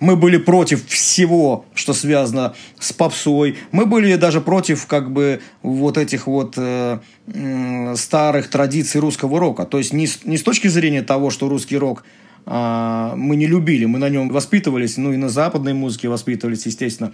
Мы 0.00 0.16
были 0.16 0.38
против 0.38 0.84
всего, 0.88 1.64
что 1.74 1.94
связано 1.94 2.56
с 2.80 2.92
попсой. 2.92 3.56
Мы 3.70 3.86
были 3.86 4.16
даже 4.16 4.40
против 4.40 4.86
как 4.86 5.12
бы 5.12 5.40
вот 5.62 5.96
этих 5.96 6.26
вот 6.26 6.54
э, 6.56 6.98
м, 7.32 7.96
старых 7.96 8.50
традиций 8.50 9.00
русского 9.00 9.38
рока. 9.38 9.64
То 9.64 9.78
есть 9.78 9.92
не 9.92 10.08
не 10.24 10.38
с 10.38 10.42
точки 10.42 10.66
зрения 10.66 11.02
того, 11.02 11.30
что 11.30 11.48
русский 11.48 11.78
рок 11.78 12.02
мы 12.46 13.34
не 13.34 13.46
любили, 13.46 13.86
мы 13.86 13.98
на 13.98 14.08
нем 14.08 14.28
воспитывались, 14.28 14.96
ну 14.96 15.12
и 15.12 15.16
на 15.16 15.28
западной 15.28 15.74
музыке 15.74 16.08
воспитывались, 16.08 16.64
естественно. 16.66 17.12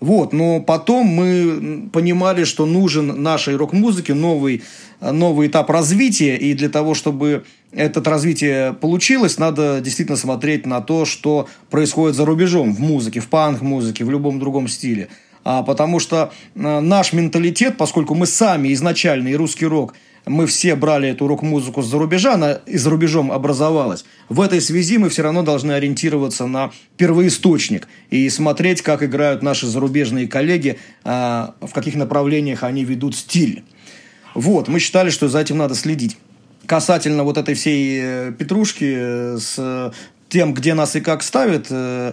Вот, 0.00 0.32
но 0.32 0.60
потом 0.60 1.06
мы 1.06 1.88
понимали, 1.90 2.44
что 2.44 2.66
нужен 2.66 3.22
нашей 3.22 3.56
рок-музыке 3.56 4.12
новый, 4.12 4.62
новый 5.00 5.48
этап 5.48 5.70
развития, 5.70 6.36
и 6.36 6.52
для 6.52 6.68
того, 6.68 6.94
чтобы 6.94 7.44
это 7.72 8.02
развитие 8.04 8.74
получилось, 8.74 9.38
надо 9.38 9.80
действительно 9.82 10.16
смотреть 10.16 10.66
на 10.66 10.80
то, 10.80 11.04
что 11.04 11.48
происходит 11.70 12.16
за 12.16 12.24
рубежом 12.24 12.74
в 12.74 12.80
музыке, 12.80 13.20
в 13.20 13.28
панк-музыке, 13.28 14.04
в 14.04 14.10
любом 14.10 14.38
другом 14.38 14.68
стиле. 14.68 15.08
А, 15.44 15.62
потому 15.62 15.98
что 15.98 16.32
а, 16.56 16.80
наш 16.80 17.12
менталитет, 17.12 17.76
поскольку 17.76 18.14
мы 18.14 18.26
сами 18.26 18.72
изначально 18.74 19.28
и 19.28 19.34
русский 19.34 19.66
рок, 19.66 19.94
мы 20.26 20.46
все 20.46 20.74
брали 20.74 21.08
эту 21.08 21.28
рок-музыку 21.28 21.82
с-за 21.82 21.98
рубежа, 21.98 22.34
она 22.34 22.54
и 22.66 22.76
за 22.76 22.90
рубежом 22.90 23.30
образовалась. 23.30 24.04
В 24.28 24.40
этой 24.40 24.60
связи 24.60 24.98
мы 24.98 25.08
все 25.08 25.22
равно 25.22 25.42
должны 25.42 25.72
ориентироваться 25.72 26.46
на 26.46 26.72
первоисточник 26.96 27.86
и 28.10 28.28
смотреть, 28.28 28.82
как 28.82 29.04
играют 29.04 29.42
наши 29.42 29.66
зарубежные 29.66 30.26
коллеги, 30.26 30.78
а, 31.04 31.54
в 31.60 31.72
каких 31.72 31.94
направлениях 31.94 32.64
они 32.64 32.84
ведут 32.84 33.14
стиль. 33.14 33.62
Вот, 34.34 34.66
мы 34.68 34.80
считали, 34.80 35.10
что 35.10 35.28
за 35.28 35.38
этим 35.38 35.58
надо 35.58 35.74
следить. 35.76 36.18
Касательно 36.66 37.22
вот 37.22 37.38
этой 37.38 37.54
всей 37.54 38.00
э, 38.02 38.32
петрушки 38.36 38.94
э, 38.96 39.38
с 39.38 39.92
тем, 40.28 40.52
где 40.52 40.74
нас 40.74 40.96
и 40.96 41.00
как 41.00 41.22
ставят, 41.22 41.68
э, 41.70 42.12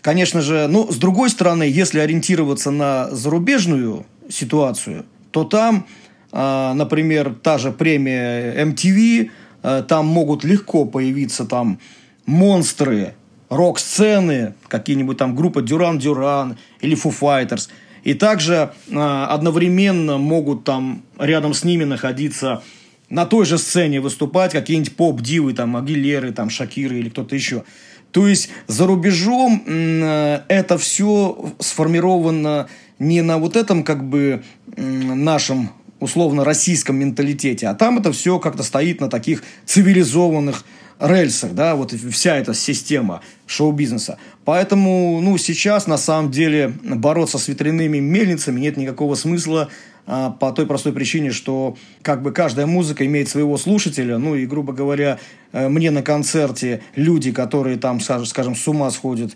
конечно 0.00 0.40
же, 0.40 0.68
ну, 0.68 0.90
с 0.90 0.96
другой 0.96 1.28
стороны, 1.28 1.64
если 1.64 1.98
ориентироваться 1.98 2.70
на 2.70 3.10
зарубежную 3.10 4.06
ситуацию, 4.28 5.04
то 5.32 5.42
там, 5.42 5.86
например, 6.32 7.34
та 7.42 7.58
же 7.58 7.72
премия 7.72 8.54
MTV, 8.64 9.30
э, 9.62 9.82
там 9.88 10.06
могут 10.06 10.44
легко 10.44 10.84
появиться 10.84 11.44
там 11.44 11.78
монстры 12.26 13.14
рок-сцены, 13.48 14.54
какие-нибудь 14.68 15.18
там 15.18 15.34
группы 15.34 15.62
Дюран 15.62 15.98
Дюран 15.98 16.56
или 16.80 16.96
Foo 16.96 17.12
Fighters. 17.18 17.68
И 18.04 18.14
также 18.14 18.72
а, 18.92 19.26
одновременно 19.26 20.16
могут 20.16 20.64
там 20.64 21.02
рядом 21.18 21.52
с 21.52 21.64
ними 21.64 21.84
находиться 21.84 22.62
на 23.10 23.26
той 23.26 23.44
же 23.44 23.58
сцене 23.58 24.00
выступать 24.00 24.52
какие-нибудь 24.52 24.96
поп-дивы, 24.96 25.52
там, 25.52 25.76
Агилеры, 25.76 26.32
там, 26.32 26.48
Шакиры 26.48 26.98
или 26.98 27.10
кто-то 27.10 27.34
еще. 27.34 27.64
То 28.12 28.26
есть 28.26 28.50
за 28.68 28.86
рубежом 28.86 29.62
э, 29.66 30.40
это 30.48 30.78
все 30.78 31.52
сформировано 31.58 32.68
не 32.98 33.22
на 33.22 33.38
вот 33.38 33.56
этом 33.56 33.82
как 33.82 34.08
бы 34.08 34.42
нашем 34.76 35.70
условно 36.00 36.44
российском 36.44 36.96
менталитете, 36.96 37.68
а 37.68 37.74
там 37.74 37.98
это 37.98 38.12
все 38.12 38.38
как-то 38.38 38.62
стоит 38.62 39.00
на 39.00 39.08
таких 39.08 39.42
цивилизованных 39.66 40.64
рельсах, 40.98 41.52
да, 41.52 41.76
вот 41.76 41.92
вся 41.92 42.36
эта 42.36 42.52
система 42.52 43.22
шоу-бизнеса. 43.46 44.18
Поэтому, 44.44 45.20
ну, 45.22 45.38
сейчас 45.38 45.86
на 45.86 45.96
самом 45.96 46.30
деле 46.30 46.74
бороться 46.82 47.38
с 47.38 47.48
ветряными 47.48 47.98
мельницами 47.98 48.60
нет 48.60 48.76
никакого 48.76 49.14
смысла 49.14 49.70
а, 50.06 50.30
по 50.30 50.52
той 50.52 50.66
простой 50.66 50.92
причине, 50.92 51.30
что 51.30 51.76
как 52.02 52.22
бы 52.22 52.32
каждая 52.32 52.66
музыка 52.66 53.06
имеет 53.06 53.28
своего 53.28 53.56
слушателя, 53.56 54.18
ну 54.18 54.34
и, 54.34 54.44
грубо 54.44 54.72
говоря, 54.72 55.18
э, 55.52 55.68
мне 55.68 55.90
на 55.90 56.02
концерте 56.02 56.82
люди, 56.96 57.32
которые 57.32 57.78
там, 57.78 58.00
скажем, 58.00 58.54
с 58.54 58.68
ума 58.68 58.90
сходят 58.90 59.32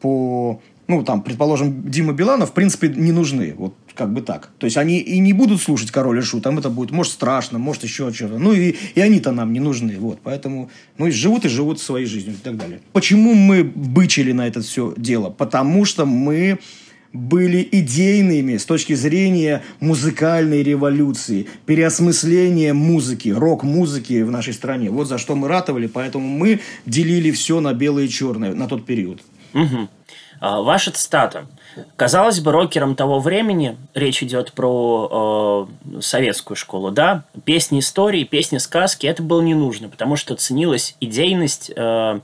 по 0.00 0.60
ну, 0.86 1.02
там, 1.02 1.22
предположим, 1.22 1.88
Дима 1.90 2.12
Билана, 2.12 2.46
в 2.46 2.52
принципе, 2.52 2.88
не 2.88 3.12
нужны. 3.12 3.54
Вот 3.56 3.74
как 3.94 4.12
бы 4.12 4.20
так. 4.20 4.50
То 4.58 4.66
есть 4.66 4.76
они 4.76 4.98
и 4.98 5.18
не 5.18 5.32
будут 5.32 5.62
слушать 5.62 5.90
король 5.90 6.18
и 6.18 6.22
шут, 6.22 6.42
там 6.42 6.58
это 6.58 6.70
будет, 6.70 6.90
может, 6.90 7.12
страшно, 7.12 7.58
может, 7.58 7.84
еще 7.84 8.12
что-то. 8.12 8.38
Ну, 8.38 8.52
и, 8.52 8.74
и 8.94 9.00
они-то 9.00 9.32
нам 9.32 9.52
не 9.52 9.60
нужны. 9.60 9.96
Вот, 9.98 10.18
поэтому, 10.22 10.70
ну, 10.98 11.06
и 11.06 11.10
живут 11.10 11.44
и 11.44 11.48
живут 11.48 11.80
своей 11.80 12.06
жизнью 12.06 12.34
и 12.34 12.42
так 12.42 12.56
далее. 12.56 12.80
Почему 12.92 13.34
мы 13.34 13.64
бычили 13.64 14.32
на 14.32 14.46
это 14.46 14.60
все 14.60 14.92
дело? 14.96 15.30
Потому 15.30 15.84
что 15.84 16.06
мы 16.06 16.58
были 17.12 17.66
идейными 17.70 18.56
с 18.56 18.66
точки 18.66 18.94
зрения 18.94 19.62
музыкальной 19.78 20.64
революции, 20.64 21.46
переосмысления 21.64 22.74
музыки, 22.74 23.28
рок-музыки 23.28 24.22
в 24.22 24.30
нашей 24.32 24.52
стране. 24.52 24.90
Вот 24.90 25.08
за 25.08 25.18
что 25.18 25.36
мы 25.36 25.46
ратовали, 25.46 25.86
поэтому 25.86 26.26
мы 26.26 26.60
делили 26.86 27.30
все 27.30 27.60
на 27.60 27.72
белое 27.72 28.06
и 28.06 28.08
черное 28.08 28.52
на 28.54 28.66
тот 28.66 28.84
период. 28.84 29.22
Угу. 29.54 29.88
А, 30.46 30.60
ваша 30.60 30.90
цитата. 30.90 31.46
Казалось 31.96 32.40
бы, 32.40 32.52
рокерам 32.52 32.96
того 32.96 33.18
времени, 33.18 33.78
речь 33.94 34.22
идет 34.22 34.52
про 34.52 35.66
э, 35.96 36.00
советскую 36.02 36.54
школу, 36.54 36.90
да, 36.90 37.24
песни 37.46 37.78
истории, 37.78 38.24
песни 38.24 38.58
сказки, 38.58 39.06
это 39.06 39.22
было 39.22 39.40
не 39.40 39.54
нужно, 39.54 39.88
потому 39.88 40.16
что 40.16 40.36
ценилась 40.36 40.96
идейность, 41.00 41.72
э, 41.74 42.20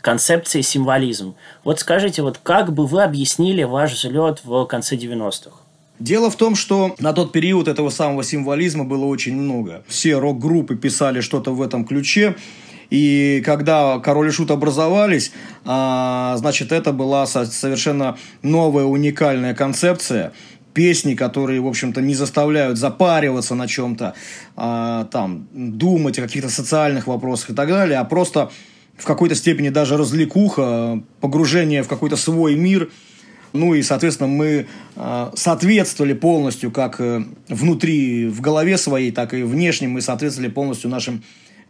концепция 0.00 0.62
символизм. 0.62 1.34
Вот 1.64 1.80
скажите, 1.80 2.22
вот 2.22 2.38
как 2.40 2.72
бы 2.72 2.86
вы 2.86 3.02
объяснили 3.02 3.64
ваш 3.64 3.94
взлет 3.94 4.42
в 4.44 4.64
конце 4.66 4.94
90-х? 4.94 5.56
Дело 5.98 6.30
в 6.30 6.36
том, 6.36 6.54
что 6.54 6.94
на 7.00 7.12
тот 7.12 7.32
период 7.32 7.66
этого 7.66 7.90
самого 7.90 8.22
символизма 8.22 8.84
было 8.84 9.06
очень 9.06 9.34
много. 9.34 9.82
Все 9.88 10.18
рок-группы 10.18 10.76
писали 10.76 11.20
что-то 11.20 11.50
в 11.50 11.60
этом 11.60 11.84
ключе. 11.84 12.36
И 12.90 13.42
когда 13.44 13.98
Король 13.98 14.28
и 14.28 14.30
Шут 14.30 14.50
образовались, 14.50 15.32
а, 15.64 16.36
значит, 16.38 16.72
это 16.72 16.92
была 16.92 17.26
совершенно 17.26 18.16
новая 18.42 18.84
уникальная 18.84 19.54
концепция 19.54 20.32
песни, 20.72 21.14
которые, 21.14 21.60
в 21.60 21.66
общем-то, 21.66 22.02
не 22.02 22.14
заставляют 22.14 22.76
запариваться 22.76 23.54
на 23.54 23.66
чем-то, 23.66 24.14
а, 24.56 25.04
там, 25.04 25.48
думать 25.52 26.18
о 26.18 26.22
каких-то 26.22 26.50
социальных 26.50 27.06
вопросах 27.06 27.50
и 27.50 27.54
так 27.54 27.68
далее, 27.68 27.98
а 27.98 28.04
просто 28.04 28.50
в 28.98 29.04
какой-то 29.04 29.34
степени 29.34 29.68
даже 29.68 29.96
развлекуха, 29.96 31.02
погружение 31.20 31.82
в 31.82 31.88
какой-то 31.88 32.16
свой 32.16 32.56
мир. 32.56 32.90
Ну 33.52 33.74
и, 33.74 33.82
соответственно, 33.82 34.28
мы 34.28 34.66
э, 34.96 35.30
соответствовали 35.34 36.12
полностью 36.12 36.70
как 36.70 37.00
э, 37.00 37.24
внутри, 37.48 38.26
в 38.26 38.40
голове 38.40 38.76
своей, 38.76 39.12
так 39.12 39.32
и 39.34 39.42
внешне 39.42 39.88
мы 39.88 40.02
соответствовали 40.02 40.50
полностью 40.50 40.90
нашим 40.90 41.22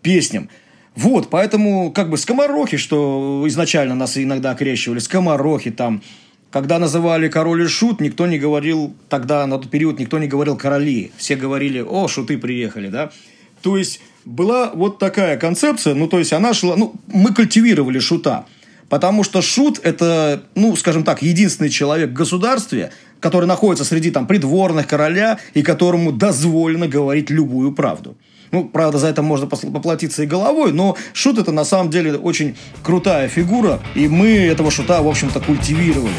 песням. 0.02 0.49
Вот, 0.96 1.28
поэтому 1.28 1.92
как 1.92 2.08
бы 2.08 2.16
скоморохи, 2.16 2.78
что 2.78 3.44
изначально 3.46 3.94
нас 3.94 4.16
иногда 4.16 4.52
окрещивали, 4.52 4.98
скоморохи 4.98 5.70
там, 5.70 6.02
когда 6.50 6.78
называли 6.78 7.28
король 7.28 7.64
и 7.64 7.68
шут, 7.68 8.00
никто 8.00 8.26
не 8.26 8.38
говорил, 8.38 8.94
тогда 9.10 9.46
на 9.46 9.58
тот 9.58 9.70
период 9.70 9.98
никто 9.98 10.18
не 10.18 10.26
говорил 10.26 10.56
короли. 10.56 11.12
Все 11.18 11.36
говорили, 11.36 11.84
о, 11.86 12.08
шуты 12.08 12.38
приехали, 12.38 12.88
да. 12.88 13.10
То 13.60 13.76
есть, 13.76 14.00
была 14.24 14.70
вот 14.72 14.98
такая 14.98 15.36
концепция, 15.36 15.94
ну, 15.94 16.08
то 16.08 16.18
есть, 16.18 16.32
она 16.32 16.54
шла, 16.54 16.76
ну, 16.76 16.94
мы 17.08 17.34
культивировали 17.34 17.98
шута. 17.98 18.46
Потому 18.88 19.22
что 19.22 19.42
шут– 19.42 19.80
это, 19.82 20.44
ну, 20.54 20.74
скажем 20.76 21.04
так, 21.04 21.21
единственный 21.21 21.68
человек 21.68 22.10
в 22.10 22.14
государстве, 22.14 22.90
который 23.21 23.47
находится 23.47 23.84
среди 23.84 24.10
там 24.10 24.26
придворных 24.26 24.86
короля 24.86 25.38
и 25.54 25.62
которому 25.62 26.12
дозволено 26.12 26.86
говорить 26.86 27.28
любую 27.28 27.73
правду. 27.73 28.16
Ну, 28.52 28.65
правда, 28.65 28.99
за 28.99 29.09
это 29.09 29.23
можно 29.23 29.47
поплатиться 29.47 30.23
и 30.23 30.26
головой, 30.26 30.73
но 30.73 30.97
Шут 31.13 31.39
это 31.39 31.52
на 31.52 31.65
самом 31.65 31.91
деле 31.91 32.17
очень 32.17 32.56
крутая 32.82 33.28
фигура, 33.28 33.80
и 33.95 34.09
мы 34.09 34.28
этого 34.28 34.71
Шута, 34.71 35.02
в 35.02 35.09
общем-то, 35.09 35.41
культивировали. 35.41 36.13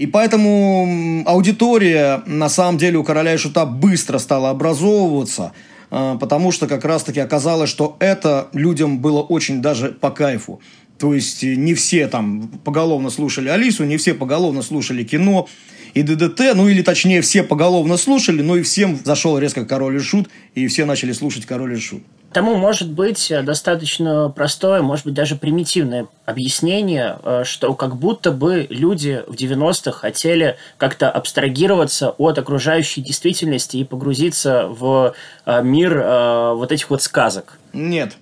И 0.00 0.06
поэтому 0.06 1.22
аудитория, 1.26 2.22
на 2.24 2.48
самом 2.48 2.78
деле, 2.78 2.96
у 2.96 3.04
«Короля 3.04 3.34
и 3.34 3.36
Шута» 3.36 3.66
быстро 3.66 4.16
стала 4.16 4.48
образовываться, 4.48 5.52
а, 5.90 6.16
потому 6.16 6.52
что 6.52 6.66
как 6.66 6.86
раз-таки 6.86 7.20
оказалось, 7.20 7.68
что 7.68 7.96
это 7.98 8.48
людям 8.54 9.00
было 9.00 9.20
очень 9.20 9.60
даже 9.60 9.90
по 9.90 10.10
кайфу. 10.10 10.62
То 11.00 11.14
есть 11.14 11.42
не 11.42 11.72
все 11.72 12.06
там 12.08 12.48
поголовно 12.62 13.08
слушали 13.08 13.48
Алису, 13.48 13.84
не 13.84 13.96
все 13.96 14.12
поголовно 14.12 14.60
слушали 14.60 15.02
кино, 15.02 15.48
и 15.94 16.02
ДДТ, 16.02 16.54
ну 16.54 16.68
или 16.68 16.82
точнее 16.82 17.22
все 17.22 17.42
поголовно 17.42 17.96
слушали, 17.96 18.42
но 18.42 18.56
и 18.56 18.62
всем 18.62 19.00
зашел 19.02 19.38
резко 19.38 19.64
Король 19.64 19.96
и 19.96 20.00
Шут, 20.00 20.28
и 20.54 20.66
все 20.68 20.84
начали 20.84 21.12
слушать 21.12 21.46
Король 21.46 21.74
и 21.74 21.80
Шут. 21.80 22.02
Тому 22.34 22.56
может 22.56 22.92
быть 22.92 23.32
достаточно 23.42 24.28
простое, 24.28 24.82
может 24.82 25.06
быть 25.06 25.14
даже 25.14 25.34
примитивное 25.34 26.06
объяснение, 26.26 27.18
э, 27.24 27.42
что 27.44 27.74
как 27.74 27.96
будто 27.96 28.30
бы 28.30 28.66
люди 28.70 29.24
в 29.26 29.34
90-х 29.34 29.90
хотели 29.90 30.56
как-то 30.76 31.10
абстрагироваться 31.10 32.10
от 32.10 32.38
окружающей 32.38 33.00
действительности 33.00 33.78
и 33.78 33.84
погрузиться 33.84 34.68
в 34.68 35.14
э, 35.44 35.62
мир 35.64 35.96
э, 35.96 36.54
вот 36.54 36.70
этих 36.70 36.90
вот 36.90 37.02
сказок. 37.02 37.58
Нет, 37.72 38.16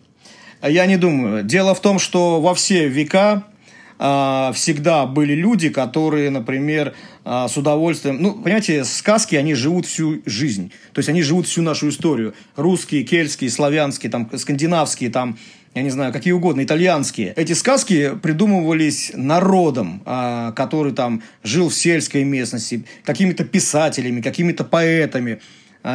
я 0.62 0.86
не 0.86 0.96
думаю. 0.96 1.44
Дело 1.44 1.74
в 1.74 1.80
том, 1.80 1.98
что 1.98 2.40
во 2.40 2.54
все 2.54 2.88
века 2.88 3.44
а, 3.98 4.52
всегда 4.54 5.06
были 5.06 5.34
люди, 5.34 5.70
которые, 5.70 6.30
например, 6.30 6.94
а, 7.24 7.48
с 7.48 7.56
удовольствием... 7.56 8.18
Ну, 8.20 8.34
понимаете, 8.34 8.84
сказки, 8.84 9.34
они 9.34 9.54
живут 9.54 9.86
всю 9.86 10.22
жизнь. 10.24 10.72
То 10.92 11.00
есть 11.00 11.08
они 11.08 11.22
живут 11.22 11.46
всю 11.46 11.62
нашу 11.62 11.88
историю. 11.88 12.34
Русские, 12.54 13.02
кельтские, 13.02 13.50
славянские, 13.50 14.10
там, 14.10 14.30
скандинавские, 14.36 15.10
там, 15.10 15.36
я 15.74 15.82
не 15.82 15.90
знаю, 15.90 16.12
какие 16.12 16.32
угодно, 16.32 16.62
итальянские. 16.62 17.32
Эти 17.34 17.54
сказки 17.54 18.16
придумывались 18.22 19.10
народом, 19.14 20.02
а, 20.06 20.52
который 20.52 20.92
там 20.92 21.22
жил 21.42 21.68
в 21.68 21.74
сельской 21.74 22.22
местности, 22.22 22.84
какими-то 23.04 23.44
писателями, 23.44 24.20
какими-то 24.20 24.64
поэтами. 24.64 25.40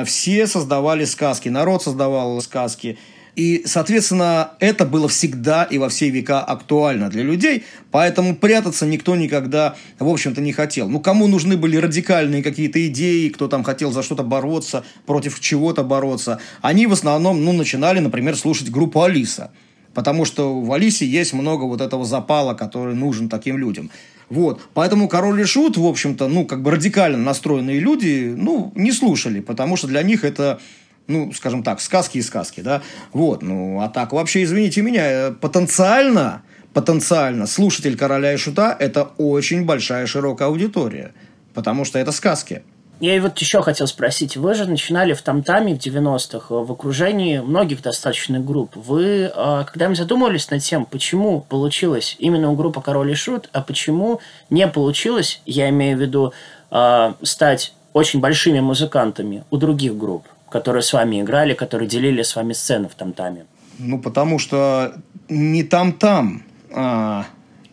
Все 0.05 0.47
создавали 0.47 1.05
сказки, 1.05 1.49
народ 1.49 1.83
создавал 1.83 2.41
сказки. 2.41 2.97
И, 3.35 3.63
соответственно, 3.65 4.51
это 4.59 4.85
было 4.85 5.07
всегда 5.07 5.63
и 5.63 5.79
во 5.79 5.89
все 5.89 6.09
века 6.09 6.41
актуально 6.41 7.09
для 7.09 7.23
людей, 7.23 7.63
поэтому 7.89 8.35
прятаться 8.35 8.85
никто 8.85 9.15
никогда, 9.15 9.75
в 9.97 10.07
общем-то, 10.07 10.39
не 10.39 10.53
хотел. 10.53 10.87
Ну, 10.87 10.99
кому 10.99 11.27
нужны 11.27 11.57
были 11.57 11.77
радикальные 11.77 12.43
какие-то 12.43 12.85
идеи, 12.87 13.29
кто 13.29 13.47
там 13.47 13.63
хотел 13.63 13.91
за 13.91 14.03
что-то 14.03 14.23
бороться, 14.23 14.83
против 15.07 15.39
чего-то 15.39 15.83
бороться, 15.83 16.39
они 16.61 16.85
в 16.85 16.93
основном, 16.93 17.43
ну, 17.43 17.53
начинали, 17.53 17.99
например, 17.99 18.35
слушать 18.35 18.69
группу 18.69 19.01
«Алиса». 19.01 19.51
Потому 19.93 20.25
что 20.25 20.59
в 20.59 20.71
Алисе 20.73 21.05
есть 21.05 21.33
много 21.33 21.63
вот 21.65 21.79
этого 21.79 22.03
запала, 22.03 22.55
который 22.55 22.95
нужен 22.95 23.29
таким 23.29 23.59
людям. 23.59 23.91
Вот. 24.29 24.61
Поэтому 24.73 25.07
Король 25.07 25.41
и 25.41 25.43
Шут, 25.43 25.77
в 25.77 25.85
общем-то, 25.85 26.27
ну, 26.27 26.45
как 26.45 26.63
бы 26.63 26.71
радикально 26.71 27.19
настроенные 27.19 27.79
люди, 27.79 28.33
ну, 28.35 28.71
не 28.75 28.91
слушали, 28.91 29.39
потому 29.39 29.75
что 29.77 29.87
для 29.87 30.01
них 30.01 30.23
это 30.23 30.59
ну, 31.07 31.31
скажем 31.33 31.63
так, 31.63 31.81
сказки 31.81 32.17
и 32.17 32.21
сказки, 32.21 32.61
да, 32.61 32.81
вот, 33.11 33.41
ну, 33.41 33.81
а 33.81 33.89
так 33.89 34.13
вообще, 34.13 34.43
извините 34.43 34.81
меня, 34.81 35.11
э, 35.11 35.31
потенциально, 35.31 36.43
потенциально 36.73 37.47
слушатель 37.47 37.97
«Короля 37.97 38.33
и 38.33 38.37
Шута»– 38.37 38.75
это 38.79 39.03
очень 39.17 39.65
большая 39.65 40.05
широкая 40.07 40.47
аудитория, 40.47 41.13
потому 41.53 41.85
что 41.85 41.99
это 41.99 42.11
сказки. 42.11 42.63
Я 42.99 43.17
и 43.17 43.19
вот 43.19 43.37
еще 43.39 43.61
хотел 43.61 43.87
спросить, 43.87 44.37
вы 44.37 44.53
же 44.53 44.65
начинали 44.65 45.13
в 45.13 45.21
Тамтаме 45.21 45.75
в 45.75 45.77
90-х, 45.77 46.55
в 46.55 46.71
окружении 46.71 47.39
многих 47.39 47.81
достаточно 47.81 48.39
групп. 48.39 48.75
Вы 48.75 49.23
э, 49.25 49.29
когда-нибудь 49.65 49.97
задумывались 49.97 50.49
над 50.49 50.61
тем, 50.61 50.85
почему 50.85 51.41
получилось 51.41 52.15
именно 52.19 52.49
у 52.49 52.55
группы 52.55 52.81
«Король 52.81 53.11
и 53.11 53.15
Шут», 53.15 53.49
а 53.51 53.61
почему 53.61 54.21
не 54.49 54.65
получилось, 54.67 55.41
я 55.45 55.69
имею 55.69 55.97
в 55.97 56.01
виду, 56.01 56.33
э, 56.71 57.13
стать 57.23 57.73
очень 57.91 58.21
большими 58.21 58.61
музыкантами 58.61 59.43
у 59.49 59.57
других 59.57 59.97
групп? 59.97 60.25
Которые 60.53 60.83
с 60.83 60.93
вами 60.93 61.19
играли, 61.21 61.55
которые 61.55 61.89
делили 61.89 62.21
с 62.21 62.35
вами 62.35 62.53
сцену 62.53 62.87
в 62.87 62.93
Тамтаме? 62.93 63.45
Ну, 63.79 63.99
потому 63.99 64.37
что 64.39 64.93
не 65.27 65.63
Там-Там 65.63 66.43
а, 66.71 67.25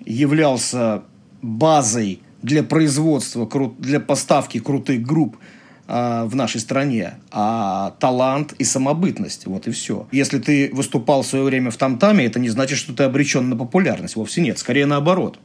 являлся 0.07 1.03
базой 1.43 2.21
для 2.43 2.63
производства, 2.63 3.47
для 3.79 4.01
поставки 4.01 4.61
крутых 4.61 5.03
групп 5.03 5.37
а, 5.87 6.25
в 6.25 6.35
нашей 6.35 6.61
стране, 6.61 7.19
а 7.31 7.91
талант 8.01 8.55
и 8.59 8.65
самобытность. 8.65 9.47
Вот 9.47 9.69
и 9.69 9.71
все. 9.71 10.09
Если 10.11 10.39
ты 10.39 10.71
выступал 10.73 11.21
в 11.23 11.27
свое 11.27 11.45
время 11.45 11.71
в 11.71 11.77
Тамтаме, 11.77 12.25
это 12.25 12.41
не 12.41 12.49
значит, 12.49 12.79
что 12.79 12.95
ты 12.95 13.03
обречен 13.03 13.51
на 13.51 13.57
популярность. 13.57 14.17
Вовсе 14.17 14.41
нет. 14.41 14.59
Скорее 14.59 14.87
наоборот. 14.87 15.39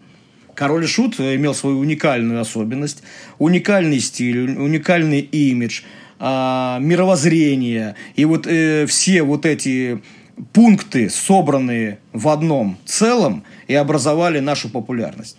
Король 0.53 0.87
Шут 0.87 1.19
имел 1.19 1.53
свою 1.53 1.79
уникальную 1.79 2.39
особенность, 2.39 3.03
уникальный 3.39 3.99
стиль, 3.99 4.57
уникальный 4.57 5.19
имидж, 5.19 5.81
а, 6.19 6.79
мировоззрение. 6.79 7.95
И 8.15 8.25
вот 8.25 8.47
э, 8.47 8.85
все 8.85 9.23
вот 9.23 9.45
эти 9.45 10.01
пункты, 10.53 11.09
собранные 11.09 11.99
в 12.13 12.27
одном 12.29 12.77
целом, 12.85 13.43
и 13.67 13.75
образовали 13.75 14.39
нашу 14.39 14.69
популярность. 14.69 15.37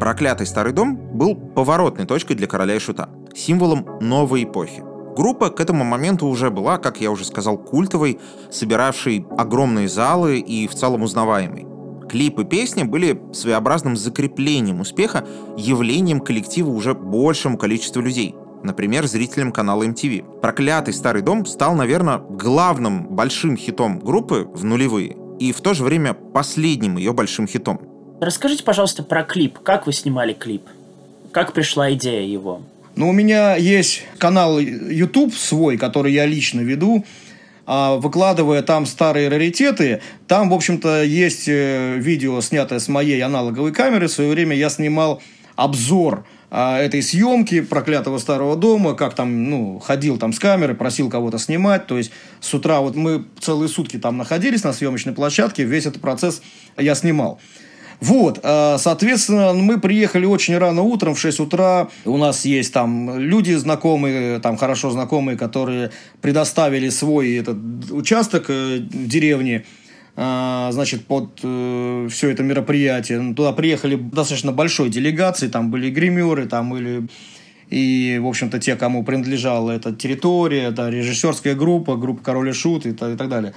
Проклятый 0.00 0.46
старый 0.46 0.72
дом 0.72 0.96
был 0.96 1.34
поворотной 1.34 2.06
точкой 2.06 2.34
для 2.34 2.46
короля 2.46 2.76
и 2.76 2.78
шута, 2.78 3.08
символом 3.34 3.98
новой 4.00 4.44
эпохи. 4.44 4.82
Группа 5.16 5.48
к 5.48 5.60
этому 5.60 5.82
моменту 5.82 6.26
уже 6.26 6.50
была, 6.50 6.76
как 6.76 7.00
я 7.00 7.10
уже 7.10 7.24
сказал, 7.24 7.56
культовой, 7.56 8.20
собиравшей 8.50 9.26
огромные 9.38 9.88
залы 9.88 10.38
и 10.38 10.68
в 10.68 10.74
целом 10.74 11.02
узнаваемой. 11.02 11.75
Клипы 12.08 12.44
песни 12.44 12.84
были 12.84 13.20
своеобразным 13.32 13.96
закреплением 13.96 14.80
успеха, 14.80 15.26
явлением 15.56 16.20
коллектива 16.20 16.70
уже 16.70 16.94
большему 16.94 17.58
количеству 17.58 18.00
людей. 18.00 18.34
Например, 18.62 19.06
зрителям 19.06 19.52
канала 19.52 19.82
MTV. 19.84 20.40
«Проклятый 20.40 20.94
старый 20.94 21.22
дом» 21.22 21.46
стал, 21.46 21.74
наверное, 21.74 22.18
главным 22.18 23.06
большим 23.08 23.56
хитом 23.56 23.98
группы 23.98 24.48
в 24.52 24.64
нулевые 24.64 25.16
и 25.38 25.52
в 25.52 25.60
то 25.60 25.74
же 25.74 25.84
время 25.84 26.14
последним 26.14 26.96
ее 26.96 27.12
большим 27.12 27.46
хитом. 27.46 27.80
Расскажите, 28.20 28.64
пожалуйста, 28.64 29.02
про 29.02 29.22
клип. 29.22 29.58
Как 29.58 29.86
вы 29.86 29.92
снимали 29.92 30.32
клип? 30.32 30.62
Как 31.32 31.52
пришла 31.52 31.92
идея 31.92 32.22
его? 32.26 32.62
Ну, 32.94 33.10
у 33.10 33.12
меня 33.12 33.56
есть 33.56 34.04
канал 34.16 34.58
YouTube 34.58 35.34
свой, 35.34 35.76
который 35.76 36.14
я 36.14 36.24
лично 36.24 36.60
веду, 36.60 37.04
выкладывая 37.66 38.62
там 38.62 38.86
старые 38.86 39.28
раритеты. 39.28 40.00
Там, 40.28 40.50
в 40.50 40.54
общем-то, 40.54 41.02
есть 41.02 41.48
э, 41.48 41.96
видео, 41.98 42.40
снятое 42.40 42.78
с 42.78 42.88
моей 42.88 43.20
аналоговой 43.20 43.72
камеры. 43.72 44.06
В 44.06 44.12
свое 44.12 44.30
время 44.30 44.56
я 44.56 44.70
снимал 44.70 45.20
обзор 45.56 46.24
а, 46.50 46.78
этой 46.78 47.02
съемки 47.02 47.60
проклятого 47.60 48.18
старого 48.18 48.56
дома, 48.56 48.94
как 48.94 49.14
там, 49.14 49.50
ну, 49.50 49.78
ходил 49.78 50.16
там 50.16 50.32
с 50.32 50.38
камеры, 50.38 50.74
просил 50.74 51.10
кого-то 51.10 51.38
снимать. 51.38 51.86
То 51.86 51.98
есть 51.98 52.12
с 52.40 52.54
утра 52.54 52.80
вот 52.80 52.94
мы 52.94 53.24
целые 53.40 53.68
сутки 53.68 53.98
там 53.98 54.16
находились 54.16 54.62
на 54.62 54.72
съемочной 54.72 55.12
площадке, 55.12 55.64
весь 55.64 55.86
этот 55.86 56.00
процесс 56.00 56.42
я 56.76 56.94
снимал. 56.94 57.40
Вот, 58.00 58.40
э, 58.42 58.76
соответственно, 58.78 59.52
мы 59.54 59.80
приехали 59.80 60.26
очень 60.26 60.58
рано 60.58 60.82
утром, 60.82 61.14
в 61.14 61.20
6 61.20 61.40
утра. 61.40 61.88
У 62.04 62.16
нас 62.16 62.44
есть 62.44 62.72
там 62.72 63.18
люди 63.18 63.52
знакомые, 63.54 64.38
там 64.40 64.56
хорошо 64.56 64.90
знакомые, 64.90 65.38
которые 65.38 65.90
предоставили 66.20 66.90
свой 66.90 67.36
этот 67.36 67.56
участок 67.90 68.46
э, 68.48 68.78
в 68.78 69.08
деревне 69.08 69.64
э, 70.16 70.68
значит, 70.72 71.06
под 71.06 71.40
э, 71.42 72.08
все 72.10 72.30
это 72.30 72.42
мероприятие. 72.42 73.34
Туда 73.34 73.52
приехали 73.52 73.96
достаточно 73.96 74.52
большой 74.52 74.90
делегации, 74.90 75.48
там 75.48 75.70
были 75.70 75.90
гримеры, 75.90 76.46
там 76.46 76.70
были 76.70 77.08
и, 77.68 78.20
в 78.22 78.26
общем-то, 78.26 78.60
те, 78.60 78.76
кому 78.76 79.02
принадлежала 79.04 79.72
эта 79.72 79.92
территория, 79.92 80.70
да, 80.70 80.88
режиссерская 80.88 81.54
группа, 81.54 81.96
группа 81.96 82.22
Король 82.22 82.50
и 82.50 82.52
Шут 82.52 82.86
и, 82.86 82.90
и 82.90 82.92
так 82.92 83.28
далее. 83.28 83.54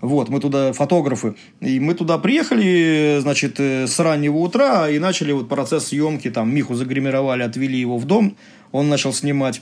Вот, 0.00 0.28
мы 0.28 0.40
туда 0.40 0.72
фотографы. 0.72 1.34
И 1.60 1.80
мы 1.80 1.94
туда 1.94 2.18
приехали, 2.18 3.18
значит, 3.20 3.58
э, 3.58 3.86
с 3.86 3.98
раннего 3.98 4.36
утра 4.36 4.88
и 4.88 4.98
начали 4.98 5.32
вот 5.32 5.48
процесс 5.48 5.88
съемки. 5.88 6.30
Там 6.30 6.54
Миху 6.54 6.74
загримировали, 6.74 7.42
отвели 7.42 7.78
его 7.78 7.98
в 7.98 8.04
дом. 8.04 8.36
Он 8.70 8.88
начал 8.88 9.12
снимать 9.12 9.60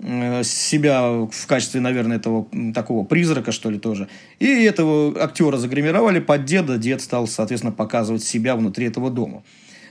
э, 0.00 0.42
себя 0.44 1.26
в 1.30 1.46
качестве, 1.46 1.80
наверное, 1.80 2.18
этого 2.18 2.46
такого 2.74 3.04
призрака, 3.04 3.50
что 3.50 3.70
ли, 3.70 3.78
тоже. 3.78 4.08
И 4.40 4.46
этого 4.46 5.18
актера 5.22 5.56
загримировали 5.56 6.20
под 6.20 6.44
деда. 6.44 6.76
Дед 6.76 7.00
стал, 7.00 7.26
соответственно, 7.26 7.72
показывать 7.72 8.22
себя 8.22 8.56
внутри 8.56 8.86
этого 8.86 9.10
дома. 9.10 9.42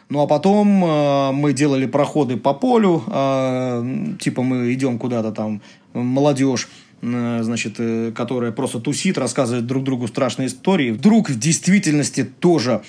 Ну, 0.10 0.22
а 0.22 0.28
потом 0.28 0.86
э, 0.86 1.32
мы 1.34 1.54
делали 1.54 1.86
проходы 1.86 2.38
по 2.38 2.54
полю, 2.54 3.04
э, 3.08 4.16
типа 4.20 4.42
мы 4.42 4.74
идем 4.74 5.00
куда-то 5.00 5.34
там, 5.34 5.62
молодежь, 5.94 6.70
значит, 7.02 7.76
э, 7.78 8.12
которая 8.16 8.52
просто 8.52 8.80
тусит, 8.80 9.18
рассказывает 9.18 9.66
друг 9.66 9.84
другу 9.84 10.08
страшные 10.08 10.48
истории, 10.48 10.92
вдруг 10.92 11.30
в 11.30 11.38
действительности 11.38 12.24
тоже 12.24 12.82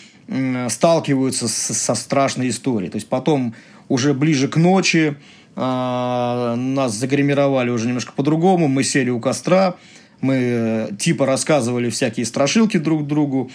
сталкиваются 0.69 1.49
со 1.49 1.95
страшной 1.95 2.51
историей. 2.51 2.91
То 2.91 2.97
есть 2.97 3.09
потом 3.09 3.55
уже 3.89 4.13
ближе 4.13 4.47
к 4.47 4.57
ночи 4.57 5.17
а, 5.57 6.55
нас 6.55 6.93
загримировали 6.93 7.71
уже 7.71 7.87
немножко 7.87 8.13
по-другому, 8.13 8.69
мы 8.69 8.85
сели 8.85 9.09
у 9.09 9.21
костра, 9.21 9.77
мы 10.21 10.35
э, 10.37 10.91
типа 10.99 11.25
рассказывали 11.25 11.89
всякие 11.89 12.27
страшилки 12.27 12.77
друг 12.77 13.07
другу, 13.07 13.51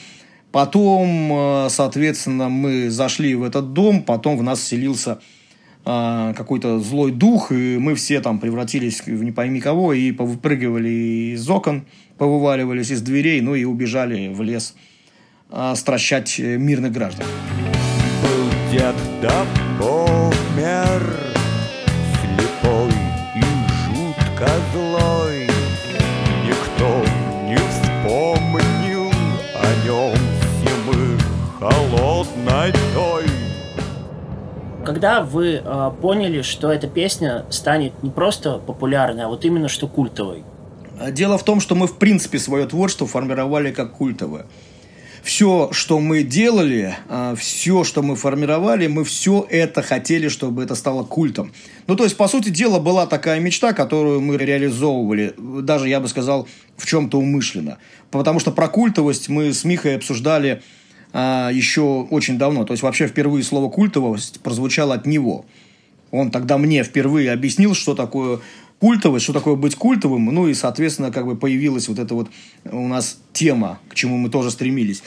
потом, 0.52 1.68
соответственно, 1.70 2.50
мы 2.50 2.90
зашли 2.90 3.36
в 3.36 3.44
этот 3.44 3.74
дом, 3.74 4.02
потом 4.02 4.38
в 4.38 4.42
нас 4.44 4.64
селился 4.64 5.20
какой-то 5.84 6.80
злой 6.80 7.12
дух, 7.12 7.52
и 7.52 7.78
мы 7.78 7.96
все 7.96 8.22
там 8.22 8.40
превратились 8.40 9.06
в 9.06 9.24
не 9.24 9.32
пойми 9.32 9.60
кого, 9.60 9.94
и 9.94 10.12
повыпрыгивали 10.12 11.34
из 11.34 11.50
окон, 11.50 11.86
повываливались 12.18 12.92
из 12.92 13.02
дверей, 13.02 13.42
ну 13.42 13.54
и 13.56 13.66
убежали 13.66 14.30
в 14.30 14.42
лес 14.42 14.76
а, 15.50 15.76
стращать 15.76 16.40
мирных 16.40 16.94
граждан. 16.94 17.26
Был 18.22 18.72
дед 18.72 18.96
да 19.22 19.46
помер, 19.78 21.23
Когда 34.86 35.22
вы 35.22 35.62
э, 35.64 35.92
поняли, 36.02 36.42
что 36.42 36.72
эта 36.72 36.88
песня 36.88 37.46
станет 37.50 38.04
не 38.04 38.10
просто 38.10 38.58
популярной, 38.58 39.24
а 39.24 39.28
вот 39.30 39.46
именно 39.46 39.70
что 39.70 39.88
культовой? 39.88 40.44
Дело 41.12 41.38
в 41.38 41.44
том, 41.44 41.60
что 41.60 41.76
мы 41.76 41.88
в 41.88 41.98
принципе 41.98 42.38
свое 42.38 42.66
творчество 42.66 43.08
формировали 43.08 43.72
как 43.72 43.94
культовое. 43.94 44.46
Все, 45.24 45.70
что 45.72 46.00
мы 46.00 46.24
делали, 46.24 46.96
а, 47.08 47.34
все, 47.36 47.86
что 47.86 48.04
мы 48.04 48.18
формировали, 48.18 48.88
мы 48.88 49.06
все 49.06 49.48
это 49.50 49.82
хотели, 49.82 50.28
чтобы 50.28 50.64
это 50.64 50.76
стало 50.76 51.06
культом. 51.06 51.54
Ну, 51.88 51.96
то 51.96 52.04
есть, 52.04 52.18
по 52.18 52.28
сути 52.28 52.50
дела, 52.50 52.80
была 52.80 53.08
такая 53.08 53.40
мечта, 53.40 53.72
которую 53.72 54.20
мы 54.20 54.36
реализовывали, 54.36 55.34
даже, 55.38 55.88
я 55.88 56.02
бы 56.02 56.10
сказал, 56.10 56.46
в 56.76 56.86
чем-то 56.86 57.18
умышленно. 57.18 57.78
Потому 58.12 58.42
что 58.42 58.52
про 58.52 58.68
культовость 58.68 59.30
мы 59.30 59.54
с 59.54 59.64
Михой 59.64 59.96
обсуждали 59.96 60.62
а, 61.14 61.52
еще 61.52 62.08
очень 62.10 62.38
давно. 62.40 62.66
То 62.66 62.74
есть 62.74 62.82
вообще 62.82 63.08
впервые 63.08 63.44
слово 63.44 63.70
культовость 63.70 64.42
прозвучало 64.42 64.96
от 64.96 65.06
него. 65.06 65.46
Он 66.12 66.32
тогда 66.32 66.58
мне 66.58 66.84
впервые 66.84 67.32
объяснил, 67.32 67.76
что 67.76 67.96
такое 67.96 68.40
культовость, 68.80 69.24
что 69.24 69.34
такое 69.34 69.56
быть 69.56 69.76
культовым. 69.76 70.26
Ну 70.26 70.48
и, 70.48 70.56
соответственно, 70.56 71.12
как 71.12 71.26
бы 71.26 71.36
появилась 71.36 71.88
вот 71.88 72.00
эта 72.00 72.16
вот 72.16 72.30
у 72.66 72.88
нас 72.88 73.20
тема, 73.32 73.80
к 73.90 73.96
чему 73.96 74.18
мы 74.18 74.30
тоже 74.30 74.50
стремились. 74.50 75.04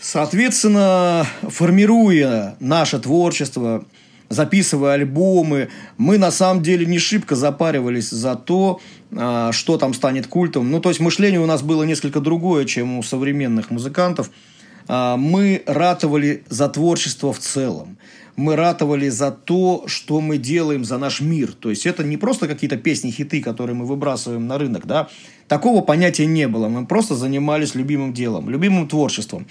Соответственно, 0.00 1.26
формируя 1.42 2.56
наше 2.60 2.98
творчество, 2.98 3.84
записывая 4.28 4.94
альбомы, 4.94 5.68
мы 5.98 6.18
на 6.18 6.30
самом 6.30 6.62
деле 6.62 6.84
не 6.84 6.98
шибко 6.98 7.34
запаривались 7.34 8.10
за 8.10 8.34
то, 8.36 8.80
а, 9.12 9.52
что 9.52 9.78
там 9.78 9.94
станет 9.94 10.26
культом. 10.26 10.70
Ну, 10.70 10.80
то 10.80 10.88
есть 10.88 11.00
мышление 11.00 11.40
у 11.40 11.46
нас 11.46 11.62
было 11.62 11.82
несколько 11.84 12.20
другое, 12.20 12.64
чем 12.64 12.98
у 12.98 13.02
современных 13.02 13.70
музыкантов– 13.70 14.30
мы 14.88 15.62
ратовали 15.66 16.44
за 16.48 16.68
творчество 16.68 17.32
в 17.32 17.38
целом. 17.38 17.98
Мы 18.36 18.54
ратовали 18.54 19.08
за 19.08 19.30
то, 19.30 19.84
что 19.86 20.20
мы 20.20 20.36
делаем 20.36 20.84
за 20.84 20.98
наш 20.98 21.20
мир. 21.20 21.54
То 21.54 21.70
есть 21.70 21.86
это 21.86 22.04
не 22.04 22.18
просто 22.18 22.46
какие-то 22.46 22.76
песни, 22.76 23.10
хиты, 23.10 23.42
которые 23.42 23.74
мы 23.74 23.86
выбрасываем 23.86 24.46
на 24.46 24.58
рынок. 24.58 24.86
Да? 24.86 25.08
Такого 25.48 25.80
понятия 25.80 26.26
не 26.26 26.46
было. 26.46 26.68
Мы 26.68 26.86
просто 26.86 27.14
занимались 27.14 27.74
любимым 27.74 28.12
делом, 28.12 28.50
любимым 28.50 28.88
творчеством. 28.88 29.46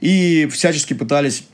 И 0.00 0.48
всячески 0.50 0.94
пытались 0.94 1.44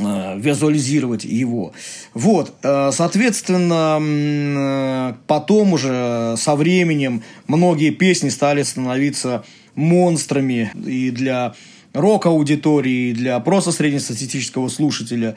а, 0.00 0.36
визуализировать 0.36 1.24
его. 1.24 1.72
Вот, 2.14 2.54
а, 2.62 2.92
соответственно, 2.92 5.16
потом 5.26 5.72
уже 5.72 6.34
со 6.36 6.54
временем 6.56 7.22
многие 7.46 7.90
песни 7.90 8.28
стали 8.28 8.62
становиться 8.62 9.44
монстрами 9.74 10.70
и 10.86 11.10
для 11.10 11.54
рок-аудитории, 11.92 13.12
для 13.12 13.38
просто 13.40 13.72
среднестатистического 13.72 14.68
слушателя. 14.68 15.36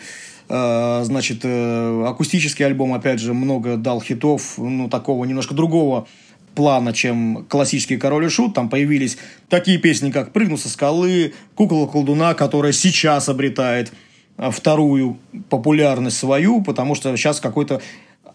Э, 0.50 1.02
значит, 1.04 1.40
э, 1.44 2.06
акустический 2.08 2.66
альбом, 2.66 2.94
опять 2.94 3.20
же, 3.20 3.34
много 3.34 3.78
дал 3.78 4.02
хитов, 4.02 4.58
ну, 4.58 4.90
такого 4.90 5.26
немножко 5.26 5.54
другого 5.54 6.08
плана, 6.56 6.94
чем 6.94 7.46
классический 7.48 7.98
«Король 7.98 8.26
и 8.26 8.30
Шут». 8.30 8.54
Там 8.54 8.70
появились 8.70 9.18
такие 9.50 9.78
песни, 9.78 10.12
как 10.12 10.34
«Прыгну 10.34 10.58
со 10.58 10.70
скалы», 10.70 11.34
«Кукла 11.56 11.88
колдуна», 11.88 12.34
которая 12.34 12.74
сейчас 12.74 13.30
обретает 13.30 13.94
а, 14.38 14.52
вторую 14.52 15.18
популярность 15.50 16.18
свою, 16.18 16.62
потому 16.62 16.96
что 16.96 17.16
сейчас 17.16 17.40
какой-то 17.40 17.82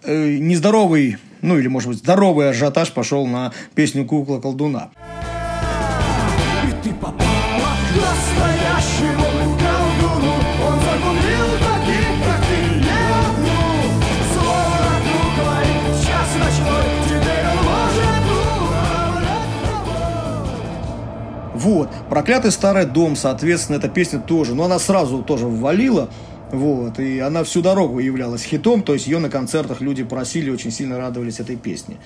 э, 0.05 0.37
нездоровый, 0.39 1.19
ну 1.43 1.59
или, 1.59 1.69
может 1.69 1.89
быть, 1.91 1.99
здоровый 1.99 2.49
ажиотаж 2.49 2.93
пошел 2.93 3.27
на 3.27 3.53
песню 3.75 4.07
«Кукла 4.07 4.41
колдуна». 4.41 4.91
Вот. 21.67 21.91
«Проклятый 22.09 22.53
старый 22.53 22.87
дом», 22.87 23.17
соответственно, 23.17 23.79
эта 23.79 23.89
песня 23.89 24.21
тоже. 24.21 24.55
Но 24.55 24.67
она 24.67 24.79
сразу 24.79 25.25
тоже 25.25 25.47
ввалила. 25.47 26.09
Вот. 26.53 27.01
И 27.01 27.19
она 27.19 27.43
всю 27.43 27.61
дорогу 27.61 27.99
являлась 27.99 28.45
хитом. 28.45 28.85
То 28.85 28.95
есть 28.95 29.09
ее 29.09 29.19
на 29.19 29.29
концертах 29.29 29.81
люди 29.81 30.05
просили, 30.05 30.49
очень 30.49 30.71
сильно 30.71 30.97
радовались 30.97 31.41
этой 31.41 31.57
песне. 31.57 31.97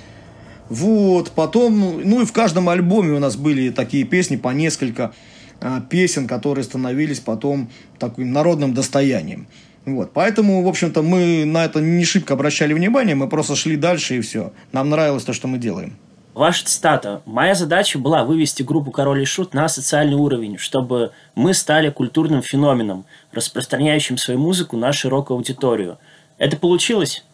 Вот. 0.70 1.32
Потом, 1.32 2.00
ну 2.02 2.22
и 2.22 2.24
в 2.24 2.32
каждом 2.32 2.70
альбоме 2.70 3.12
у 3.12 3.18
нас 3.18 3.36
были 3.36 3.68
такие 3.68 4.04
песни, 4.04 4.36
по 4.36 4.48
несколько 4.48 5.12
а, 5.60 5.82
песен, 5.82 6.26
которые 6.26 6.64
становились 6.64 7.20
потом 7.20 7.68
таким 7.98 8.32
народным 8.32 8.72
достоянием. 8.72 9.46
Вот. 9.84 10.12
Поэтому, 10.14 10.62
в 10.62 10.68
общем-то, 10.68 11.02
мы 11.02 11.44
на 11.44 11.66
это 11.66 11.82
не 11.82 12.04
шибко 12.04 12.32
обращали 12.32 12.72
внимание, 12.72 13.14
мы 13.14 13.28
просто 13.28 13.56
шли 13.56 13.76
дальше 13.76 14.16
и 14.16 14.20
все. 14.22 14.54
Нам 14.72 14.88
нравилось 14.88 15.24
то, 15.24 15.34
что 15.34 15.48
мы 15.48 15.58
делаем. 15.58 15.98
Ваша 16.34 16.64
цитата. 16.64 17.22
«Моя 17.26 17.54
задача 17.54 17.98
была 17.98 18.24
вывести 18.24 18.62
группу 18.62 18.92
«Король 18.92 19.22
и 19.22 19.24
Шут» 19.24 19.52
на 19.52 19.68
социальный 19.68 20.14
уровень, 20.14 20.58
чтобы 20.58 21.10
мы 21.34 21.54
стали 21.54 21.90
культурным 21.90 22.40
феноменом, 22.40 23.04
распространяющим 23.32 24.16
свою 24.16 24.38
музыку 24.38 24.76
на 24.76 24.92
широкую 24.92 25.38
аудиторию. 25.38 25.98
Это 26.38 26.56
получилось?» 26.56 27.24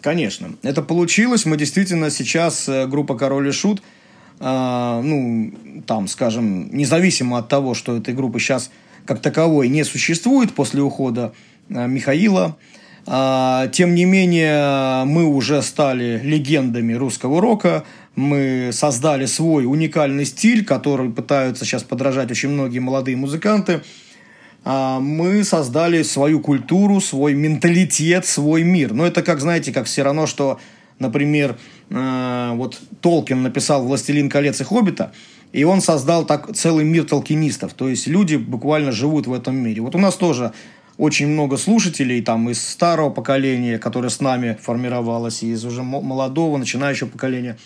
Конечно, 0.00 0.56
это 0.62 0.80
получилось. 0.80 1.44
Мы 1.44 1.58
действительно 1.58 2.10
сейчас, 2.10 2.66
э, 2.68 2.86
группа 2.86 3.14
«Король 3.16 3.48
и 3.48 3.52
Шут», 3.52 3.82
а, 4.40 5.02
ну, 5.02 5.82
там, 5.86 6.08
скажем, 6.08 6.74
независимо 6.74 7.38
от 7.38 7.48
того, 7.48 7.74
что 7.74 7.96
этой 7.96 8.14
группы 8.14 8.38
сейчас 8.40 8.70
как 9.04 9.20
таковой 9.20 9.68
не 9.68 9.84
существует 9.84 10.54
после 10.54 10.82
ухода 10.82 11.32
а, 11.70 11.86
Михаила, 11.86 12.56
а, 13.06 13.68
тем 13.68 13.94
не 13.94 14.04
менее, 14.04 15.04
мы 15.04 15.26
уже 15.26 15.62
стали 15.62 16.20
легендами 16.22 16.92
русского 16.92 17.40
рока, 17.40 17.84
мы 18.16 18.70
создали 18.72 19.26
свой 19.26 19.66
уникальный 19.66 20.24
стиль, 20.24 20.64
который 20.64 21.10
пытаются 21.10 21.64
сейчас 21.64 21.82
подражать 21.82 22.30
очень 22.30 22.48
многие 22.48 22.78
молодые 22.78 23.16
музыканты. 23.16 23.82
А, 24.64 24.98
Мы 24.98 25.44
создали 25.44 26.02
свою 26.02 26.40
культуру, 26.40 27.00
свой 27.00 27.34
менталитет, 27.34 28.26
свой 28.26 28.62
мир. 28.62 28.94
Но 28.94 29.06
это 29.06 29.22
как, 29.22 29.40
знаете, 29.40 29.72
как 29.72 29.86
все 29.86 30.02
равно, 30.02 30.26
что, 30.26 30.58
например, 30.98 31.56
э, 31.90 32.50
вот 32.54 32.80
Толкин 33.00 33.42
написал 33.42 33.84
«Властелин 33.84 34.28
колец» 34.28 34.60
и 34.60 34.64
«Хоббита», 34.64 35.12
и 35.52 35.64
он 35.64 35.80
создал 35.80 36.26
так 36.26 36.56
целый 36.56 36.84
мир 36.84 37.04
толкинистов. 37.04 37.74
То 37.74 37.88
есть 37.88 38.06
люди 38.08 38.36
буквально 38.36 38.92
живут 38.92 39.26
в 39.26 39.32
этом 39.32 39.56
мире. 39.56 39.82
Вот 39.82 39.94
у 39.94 39.98
нас 39.98 40.16
тоже 40.16 40.52
очень 40.98 41.28
много 41.28 41.58
слушателей 41.58 42.22
там 42.22 42.50
из 42.50 42.66
старого 42.66 43.10
поколения, 43.10 43.78
которое 43.78 44.08
с 44.08 44.20
нами 44.20 44.58
формировалось, 44.60 45.42
и 45.42 45.52
из 45.52 45.64
уже 45.64 45.82
мо- 45.82 46.00
молодого, 46.00 46.56
начинающего 46.56 47.08
поколения. 47.08 47.56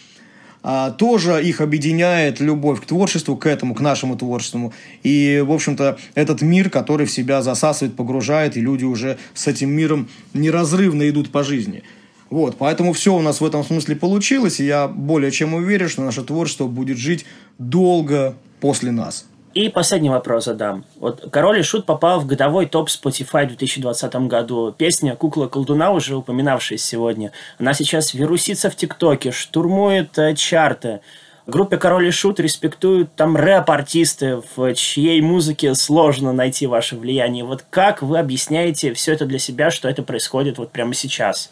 А, 0.62 0.90
тоже 0.90 1.42
их 1.42 1.61
объединяет 1.61 2.40
любовь 2.40 2.83
к 2.83 2.87
творчеству, 2.87 3.37
к 3.37 3.46
этому, 3.46 3.75
к 3.75 3.81
нашему 3.81 4.16
творчеству. 4.16 4.73
И, 5.03 5.42
в 5.46 5.53
общем-то, 5.53 5.99
этот 6.14 6.42
мир, 6.42 6.68
который 6.68 7.07
в 7.07 7.11
себя 7.11 7.42
засасывает, 7.42 7.96
погружает, 7.96 8.57
и 8.57 8.61
люди 8.61 8.85
уже 8.85 9.18
с 9.33 9.46
этим 9.46 9.70
миром 9.70 10.09
неразрывно 10.35 11.09
идут 11.09 11.31
по 11.31 11.42
жизни. 11.42 11.83
Вот, 12.29 12.57
поэтому 12.59 12.92
все 12.92 13.14
у 13.14 13.23
нас 13.23 13.40
в 13.40 13.44
этом 13.44 13.64
смысле 13.64 13.96
получилось, 13.96 14.61
и 14.61 14.66
я 14.66 14.87
более 14.87 15.31
чем 15.31 15.55
уверен, 15.55 15.88
что 15.88 16.03
наше 16.03 16.23
творчество 16.23 16.66
будет 16.66 16.99
жить 16.99 17.25
долго 17.59 18.37
после 18.61 18.92
нас. 18.92 19.27
И 19.53 19.69
последний 19.69 20.11
вопрос 20.11 20.45
задам. 20.45 20.85
Вот 21.01 21.29
«Король 21.33 21.59
и 21.59 21.63
Шут» 21.63 21.85
попал 21.85 22.21
в 22.21 22.27
годовой 22.27 22.67
топ 22.67 22.89
Spotify 22.89 23.47
в 23.47 23.49
2020 23.49 24.15
году. 24.29 24.73
Песня 24.77 25.17
«Кукла 25.17 25.49
колдуна», 25.49 25.91
уже 25.91 26.15
упоминавшаяся 26.15 26.87
сегодня, 26.87 27.33
она 27.59 27.75
сейчас 27.75 28.15
вирусится 28.15 28.71
в 28.71 28.77
ТикТоке, 28.77 29.33
штурмует 29.33 30.17
э, 30.19 30.37
чарты. 30.37 31.01
Группе 31.49 31.79
«Король 31.79 32.07
и 32.07 32.11
Шут» 32.13 32.39
респектуют 32.39 33.17
там 33.17 33.37
рэп-артисты, 33.37 34.41
в 34.55 34.73
чьей 34.75 35.21
музыке 35.21 35.75
сложно 35.75 36.33
найти 36.33 36.69
ваше 36.69 36.95
влияние. 36.95 37.45
Вот 37.45 37.65
как 37.71 38.03
вы 38.03 38.21
объясняете 38.21 38.95
все 38.95 39.15
это 39.15 39.27
для 39.27 39.41
себя, 39.41 39.73
что 39.73 39.89
это 39.89 40.05
происходит 40.05 40.59
вот 40.59 40.71
прямо 40.71 40.95
сейчас? 40.95 41.51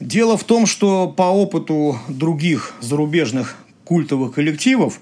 Дело 0.00 0.36
в 0.36 0.42
том, 0.42 0.66
что 0.66 1.06
по 1.06 1.30
опыту 1.30 2.00
других 2.08 2.74
зарубежных 2.80 3.54
культовых 3.84 4.34
коллективов, 4.34 5.00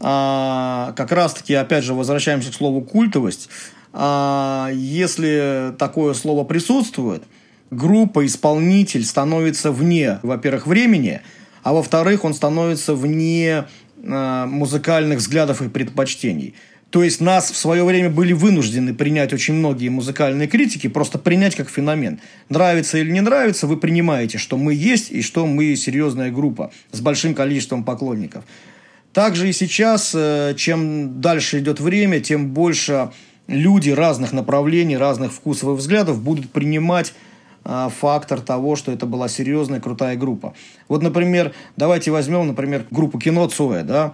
а, 0.00 0.92
как 0.96 1.12
раз-таки, 1.12 1.54
опять 1.54 1.84
же, 1.84 1.94
возвращаемся 1.94 2.50
к 2.50 2.54
слову 2.54 2.82
культовость, 2.82 3.48
а, 3.92 4.70
если 4.74 5.74
такое 5.78 6.14
слово 6.14 6.44
присутствует, 6.44 7.22
группа, 7.70 8.26
исполнитель 8.26 9.04
становится 9.04 9.72
вне, 9.72 10.18
во-первых, 10.22 10.66
времени, 10.66 11.20
а 11.62 11.72
во-вторых, 11.72 12.24
он 12.24 12.34
становится 12.34 12.94
вне 12.94 13.64
а, 14.04 14.46
музыкальных 14.46 15.18
взглядов 15.18 15.62
и 15.62 15.68
предпочтений. 15.68 16.54
То 16.90 17.02
есть 17.02 17.20
нас 17.20 17.50
в 17.50 17.56
свое 17.56 17.84
время 17.84 18.10
были 18.10 18.32
вынуждены 18.32 18.94
принять 18.94 19.32
очень 19.32 19.54
многие 19.54 19.88
музыкальные 19.88 20.46
критики, 20.46 20.86
просто 20.86 21.18
принять 21.18 21.56
как 21.56 21.68
феномен. 21.68 22.20
Нравится 22.48 22.98
или 22.98 23.10
не 23.10 23.20
нравится, 23.20 23.66
вы 23.66 23.76
принимаете, 23.76 24.38
что 24.38 24.56
мы 24.56 24.72
есть 24.72 25.10
и 25.10 25.20
что 25.20 25.46
мы 25.46 25.74
серьезная 25.74 26.30
группа 26.30 26.70
с 26.92 27.00
большим 27.00 27.34
количеством 27.34 27.82
поклонников. 27.82 28.44
Также 29.16 29.48
и 29.48 29.52
сейчас, 29.54 30.12
э, 30.14 30.52
чем 30.58 31.22
дальше 31.22 31.60
идет 31.60 31.80
время, 31.80 32.20
тем 32.20 32.50
больше 32.50 33.12
люди 33.46 33.88
разных 33.88 34.34
направлений, 34.34 34.98
разных 34.98 35.32
вкусов 35.32 35.70
и 35.70 35.72
взглядов 35.72 36.20
будут 36.20 36.50
принимать 36.50 37.14
а, 37.64 37.88
фактор 37.88 38.42
того, 38.42 38.76
что 38.76 38.92
это 38.92 39.06
была 39.06 39.28
серьезная, 39.28 39.80
крутая 39.80 40.16
группа. 40.16 40.52
Вот, 40.88 41.02
например, 41.02 41.54
давайте 41.78 42.10
возьмем, 42.10 42.46
например, 42.46 42.84
группу 42.90 43.18
кино 43.18 43.48
Цоя, 43.48 43.84
да, 43.84 44.12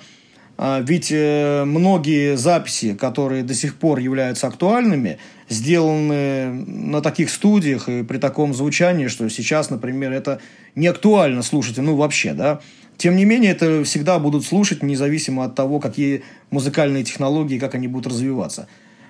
а, 0.57 0.81
ведь 0.81 1.11
э, 1.11 1.65
многие 1.65 2.37
записи, 2.37 2.95
которые 2.95 3.43
до 3.43 3.55
сих 3.55 3.75
пор 3.79 3.99
являются 3.99 4.47
актуальными, 4.47 5.19
сделаны 5.49 6.53
на 6.53 7.01
таких 7.01 7.31
студиях 7.31 7.89
и 7.89 8.05
при 8.05 8.19
таком 8.19 8.55
звучании, 8.55 9.09
что 9.09 9.29
сейчас, 9.29 9.71
например, 9.71 10.13
это 10.13 10.41
не 10.77 10.87
актуально 10.87 11.43
слушать, 11.43 11.79
ну 11.79 11.97
вообще, 11.97 12.35
да. 12.35 12.61
Тем 12.97 13.17
не 13.17 13.25
менее, 13.25 13.53
это 13.53 13.85
всегда 13.85 14.19
будут 14.19 14.45
слушать, 14.45 14.83
независимо 14.83 15.45
от 15.45 15.55
того, 15.55 15.81
какие 15.81 16.23
музыкальные 16.51 17.05
технологии, 17.05 17.59
как 17.59 17.75
они 17.75 17.89
будут 17.89 18.13
развиваться. 18.13 18.69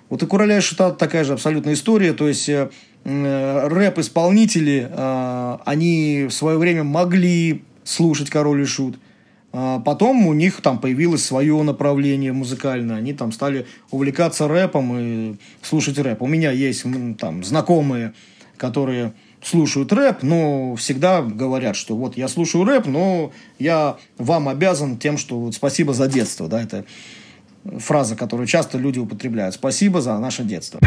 Вот 0.08 0.22
у 0.22 0.26
Короля 0.26 0.58
и 0.58 0.60
Шута 0.60 0.90
такая 0.90 1.24
же 1.24 1.32
абсолютная 1.32 1.74
история, 1.74 2.12
то 2.12 2.28
есть 2.28 2.48
э, 2.48 2.68
рэп-исполнители, 3.04 4.88
э, 4.90 5.58
они 5.64 6.26
в 6.28 6.32
свое 6.32 6.58
время 6.58 6.84
могли 6.84 7.62
слушать 7.84 8.30
Король 8.30 8.62
и 8.62 8.66
Шут, 8.66 8.96
а 9.52 9.80
Потом 9.80 10.26
у 10.26 10.32
них 10.32 10.60
там 10.62 10.78
появилось 10.78 11.24
свое 11.24 11.62
направление 11.62 12.32
музыкальное. 12.32 12.96
Они 12.96 13.12
там 13.12 13.32
стали 13.32 13.66
увлекаться 13.90 14.48
рэпом 14.48 14.98
и 14.98 15.36
слушать 15.60 15.98
рэп. 15.98 16.22
У 16.22 16.26
меня 16.26 16.50
есть 16.50 16.84
там 17.18 17.44
знакомые, 17.44 18.14
которые 18.56 19.12
слушают 19.42 19.92
рэп, 19.92 20.22
но 20.22 20.76
всегда 20.76 21.22
говорят, 21.22 21.76
что 21.76 21.96
вот 21.96 22.16
я 22.16 22.28
слушаю 22.28 22.64
рэп, 22.64 22.86
но 22.86 23.32
я 23.58 23.96
вам 24.18 24.48
обязан 24.48 24.96
тем, 24.96 25.18
что 25.18 25.38
вот 25.38 25.54
спасибо 25.54 25.92
за 25.92 26.06
детство. 26.06 26.48
Да, 26.48 26.62
это 26.62 26.84
фраза, 27.78 28.16
которую 28.16 28.46
часто 28.46 28.78
люди 28.78 28.98
употребляют. 28.98 29.54
Спасибо 29.54 30.00
за 30.00 30.18
наше 30.18 30.44
детство. 30.44 30.80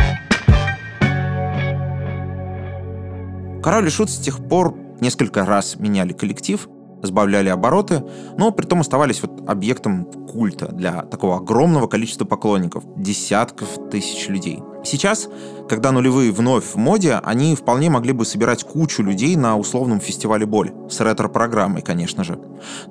Король 3.63 3.87
и 3.87 3.89
Шут 3.89 4.09
с 4.09 4.17
тех 4.17 4.47
пор 4.47 4.77
несколько 5.01 5.43
раз 5.45 5.77
меняли 5.77 6.13
коллектив, 6.13 6.67
сбавляли 7.01 7.49
обороты, 7.49 8.03
но 8.37 8.51
при 8.51 8.65
том 8.65 8.81
оставались 8.81 9.21
вот 9.21 9.49
объектом 9.49 10.05
культа 10.05 10.67
для 10.67 11.01
такого 11.01 11.37
огромного 11.37 11.87
количества 11.87 12.25
поклонников, 12.25 12.83
десятков 12.95 13.89
тысяч 13.89 14.27
людей. 14.27 14.59
Сейчас, 14.85 15.27
когда 15.67 15.91
нулевые 15.91 16.31
вновь 16.31 16.63
в 16.63 16.75
моде, 16.75 17.19
они 17.23 17.55
вполне 17.55 17.89
могли 17.89 18.13
бы 18.13 18.23
собирать 18.23 18.63
кучу 18.63 19.01
людей 19.01 19.35
на 19.35 19.57
условном 19.57 19.99
фестивале 19.99 20.45
боли, 20.45 20.73
с 20.89 20.99
ретро-программой, 20.99 21.81
конечно 21.81 22.23
же. 22.23 22.39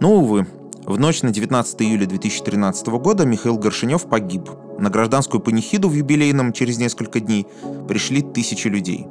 Но, 0.00 0.16
увы, 0.16 0.46
в 0.84 0.98
ночь 0.98 1.22
на 1.22 1.30
19 1.30 1.82
июля 1.82 2.06
2013 2.06 2.88
года 2.88 3.24
Михаил 3.24 3.56
Горшинев 3.56 4.06
погиб. 4.06 4.50
На 4.78 4.90
гражданскую 4.90 5.40
панихиду 5.40 5.88
в 5.88 5.94
юбилейном 5.94 6.52
через 6.52 6.78
несколько 6.78 7.20
дней 7.20 7.46
пришли 7.88 8.22
тысячи 8.22 8.68
людей. 8.68 9.06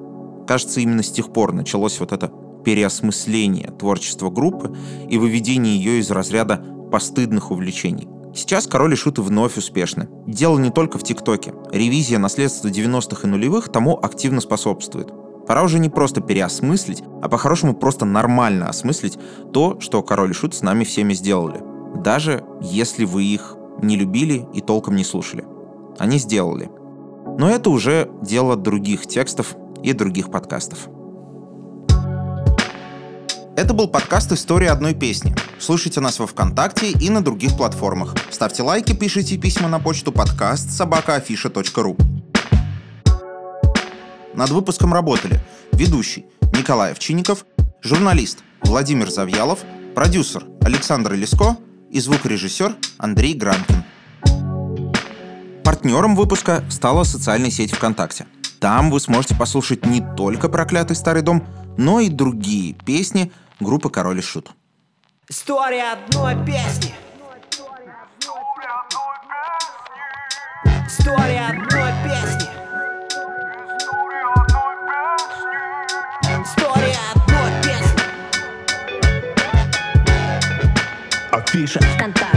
Кажется, 0.45 0.81
именно 0.81 1.01
с 1.03 1.09
тех 1.09 1.31
пор 1.31 1.53
началось 1.53 1.99
вот 1.99 2.11
это 2.11 2.31
переосмысление 2.65 3.71
творчества 3.71 4.29
группы 4.29 4.75
и 5.09 5.17
выведение 5.17 5.77
ее 5.77 5.99
из 5.99 6.11
разряда 6.11 6.63
постыдных 6.91 7.49
увлечений. 7.49 8.07
Сейчас 8.35 8.65
король 8.65 8.93
и 8.93 8.95
шуты 8.95 9.21
вновь 9.21 9.57
успешны. 9.57 10.09
Дело 10.25 10.57
не 10.57 10.71
только 10.71 10.97
в 10.97 11.03
ТикТоке. 11.03 11.53
Ревизия 11.71 12.17
наследства 12.17 12.67
90-х 12.67 13.27
и 13.27 13.29
нулевых 13.29 13.69
тому 13.69 13.97
активно 14.01 14.41
способствует. 14.41 15.13
Пора 15.47 15.63
уже 15.63 15.77
не 15.77 15.89
просто 15.89 16.21
переосмыслить, 16.21 17.03
а 17.21 17.29
по-хорошему 17.29 17.75
просто 17.75 18.05
нормально 18.05 18.69
осмыслить 18.69 19.19
то, 19.51 19.79
что 19.79 20.01
король 20.01 20.31
и 20.31 20.33
шут 20.33 20.55
с 20.55 20.61
нами 20.61 20.83
всеми 20.83 21.13
сделали. 21.13 21.61
Даже 22.01 22.43
если 22.61 23.05
вы 23.05 23.23
их 23.23 23.55
не 23.81 23.97
любили 23.97 24.47
и 24.53 24.61
толком 24.61 24.95
не 24.95 25.03
слушали. 25.03 25.45
Они 25.99 26.17
сделали. 26.17 26.71
Но 27.37 27.49
это 27.49 27.69
уже 27.69 28.09
дело 28.21 28.55
других 28.55 29.05
текстов 29.05 29.55
и 29.83 29.93
других 29.93 30.31
подкастов. 30.31 30.87
Это 33.55 33.75
был 33.75 33.87
подкаст 33.87 34.31
«История 34.31 34.71
одной 34.71 34.95
песни». 34.95 35.35
Слушайте 35.59 35.99
нас 35.99 36.17
во 36.17 36.25
Вконтакте 36.25 36.89
и 36.89 37.11
на 37.11 37.23
других 37.23 37.55
платформах. 37.55 38.15
Ставьте 38.31 38.63
лайки, 38.63 38.93
пишите 38.93 39.37
письма 39.37 39.69
на 39.69 39.79
почту 39.79 40.11
подкаст 40.11 40.71
собакаафиша.ру. 40.71 41.95
Над 44.33 44.49
выпуском 44.49 44.91
работали 44.91 45.39
ведущий 45.71 46.25
Николай 46.57 46.93
Овчинников, 46.93 47.45
журналист 47.83 48.39
Владимир 48.63 49.11
Завьялов, 49.11 49.59
продюсер 49.93 50.45
Александр 50.61 51.13
Леско 51.13 51.55
и 51.91 51.99
звукорежиссер 51.99 52.75
Андрей 52.97 53.35
Гранкин. 53.35 53.83
Партнером 55.63 56.15
выпуска 56.15 56.63
стала 56.71 57.03
социальная 57.03 57.51
сеть 57.51 57.71
ВКонтакте. 57.71 58.25
Там 58.59 58.89
вы 58.89 58.99
сможете 58.99 59.35
послушать 59.35 59.85
не 59.85 60.01
только 60.15 60.49
«Проклятый 60.49 60.95
старый 60.95 61.21
дом», 61.21 61.45
но 61.77 61.99
и 61.99 62.09
другие 62.09 62.73
песни 62.73 63.31
группы 63.63 63.89
«Король 63.89 64.19
и 64.19 64.21
Шут». 64.21 64.51
История 65.29 65.93
одной 65.93 66.35
песни. 66.45 66.93
История 70.85 71.47
одной 71.47 71.91
песни. 72.03 72.49
История 76.43 76.97
одной 77.15 77.51
песни. 77.63 78.03
Афиша 81.31 81.79
ВКонтакте. 81.79 82.32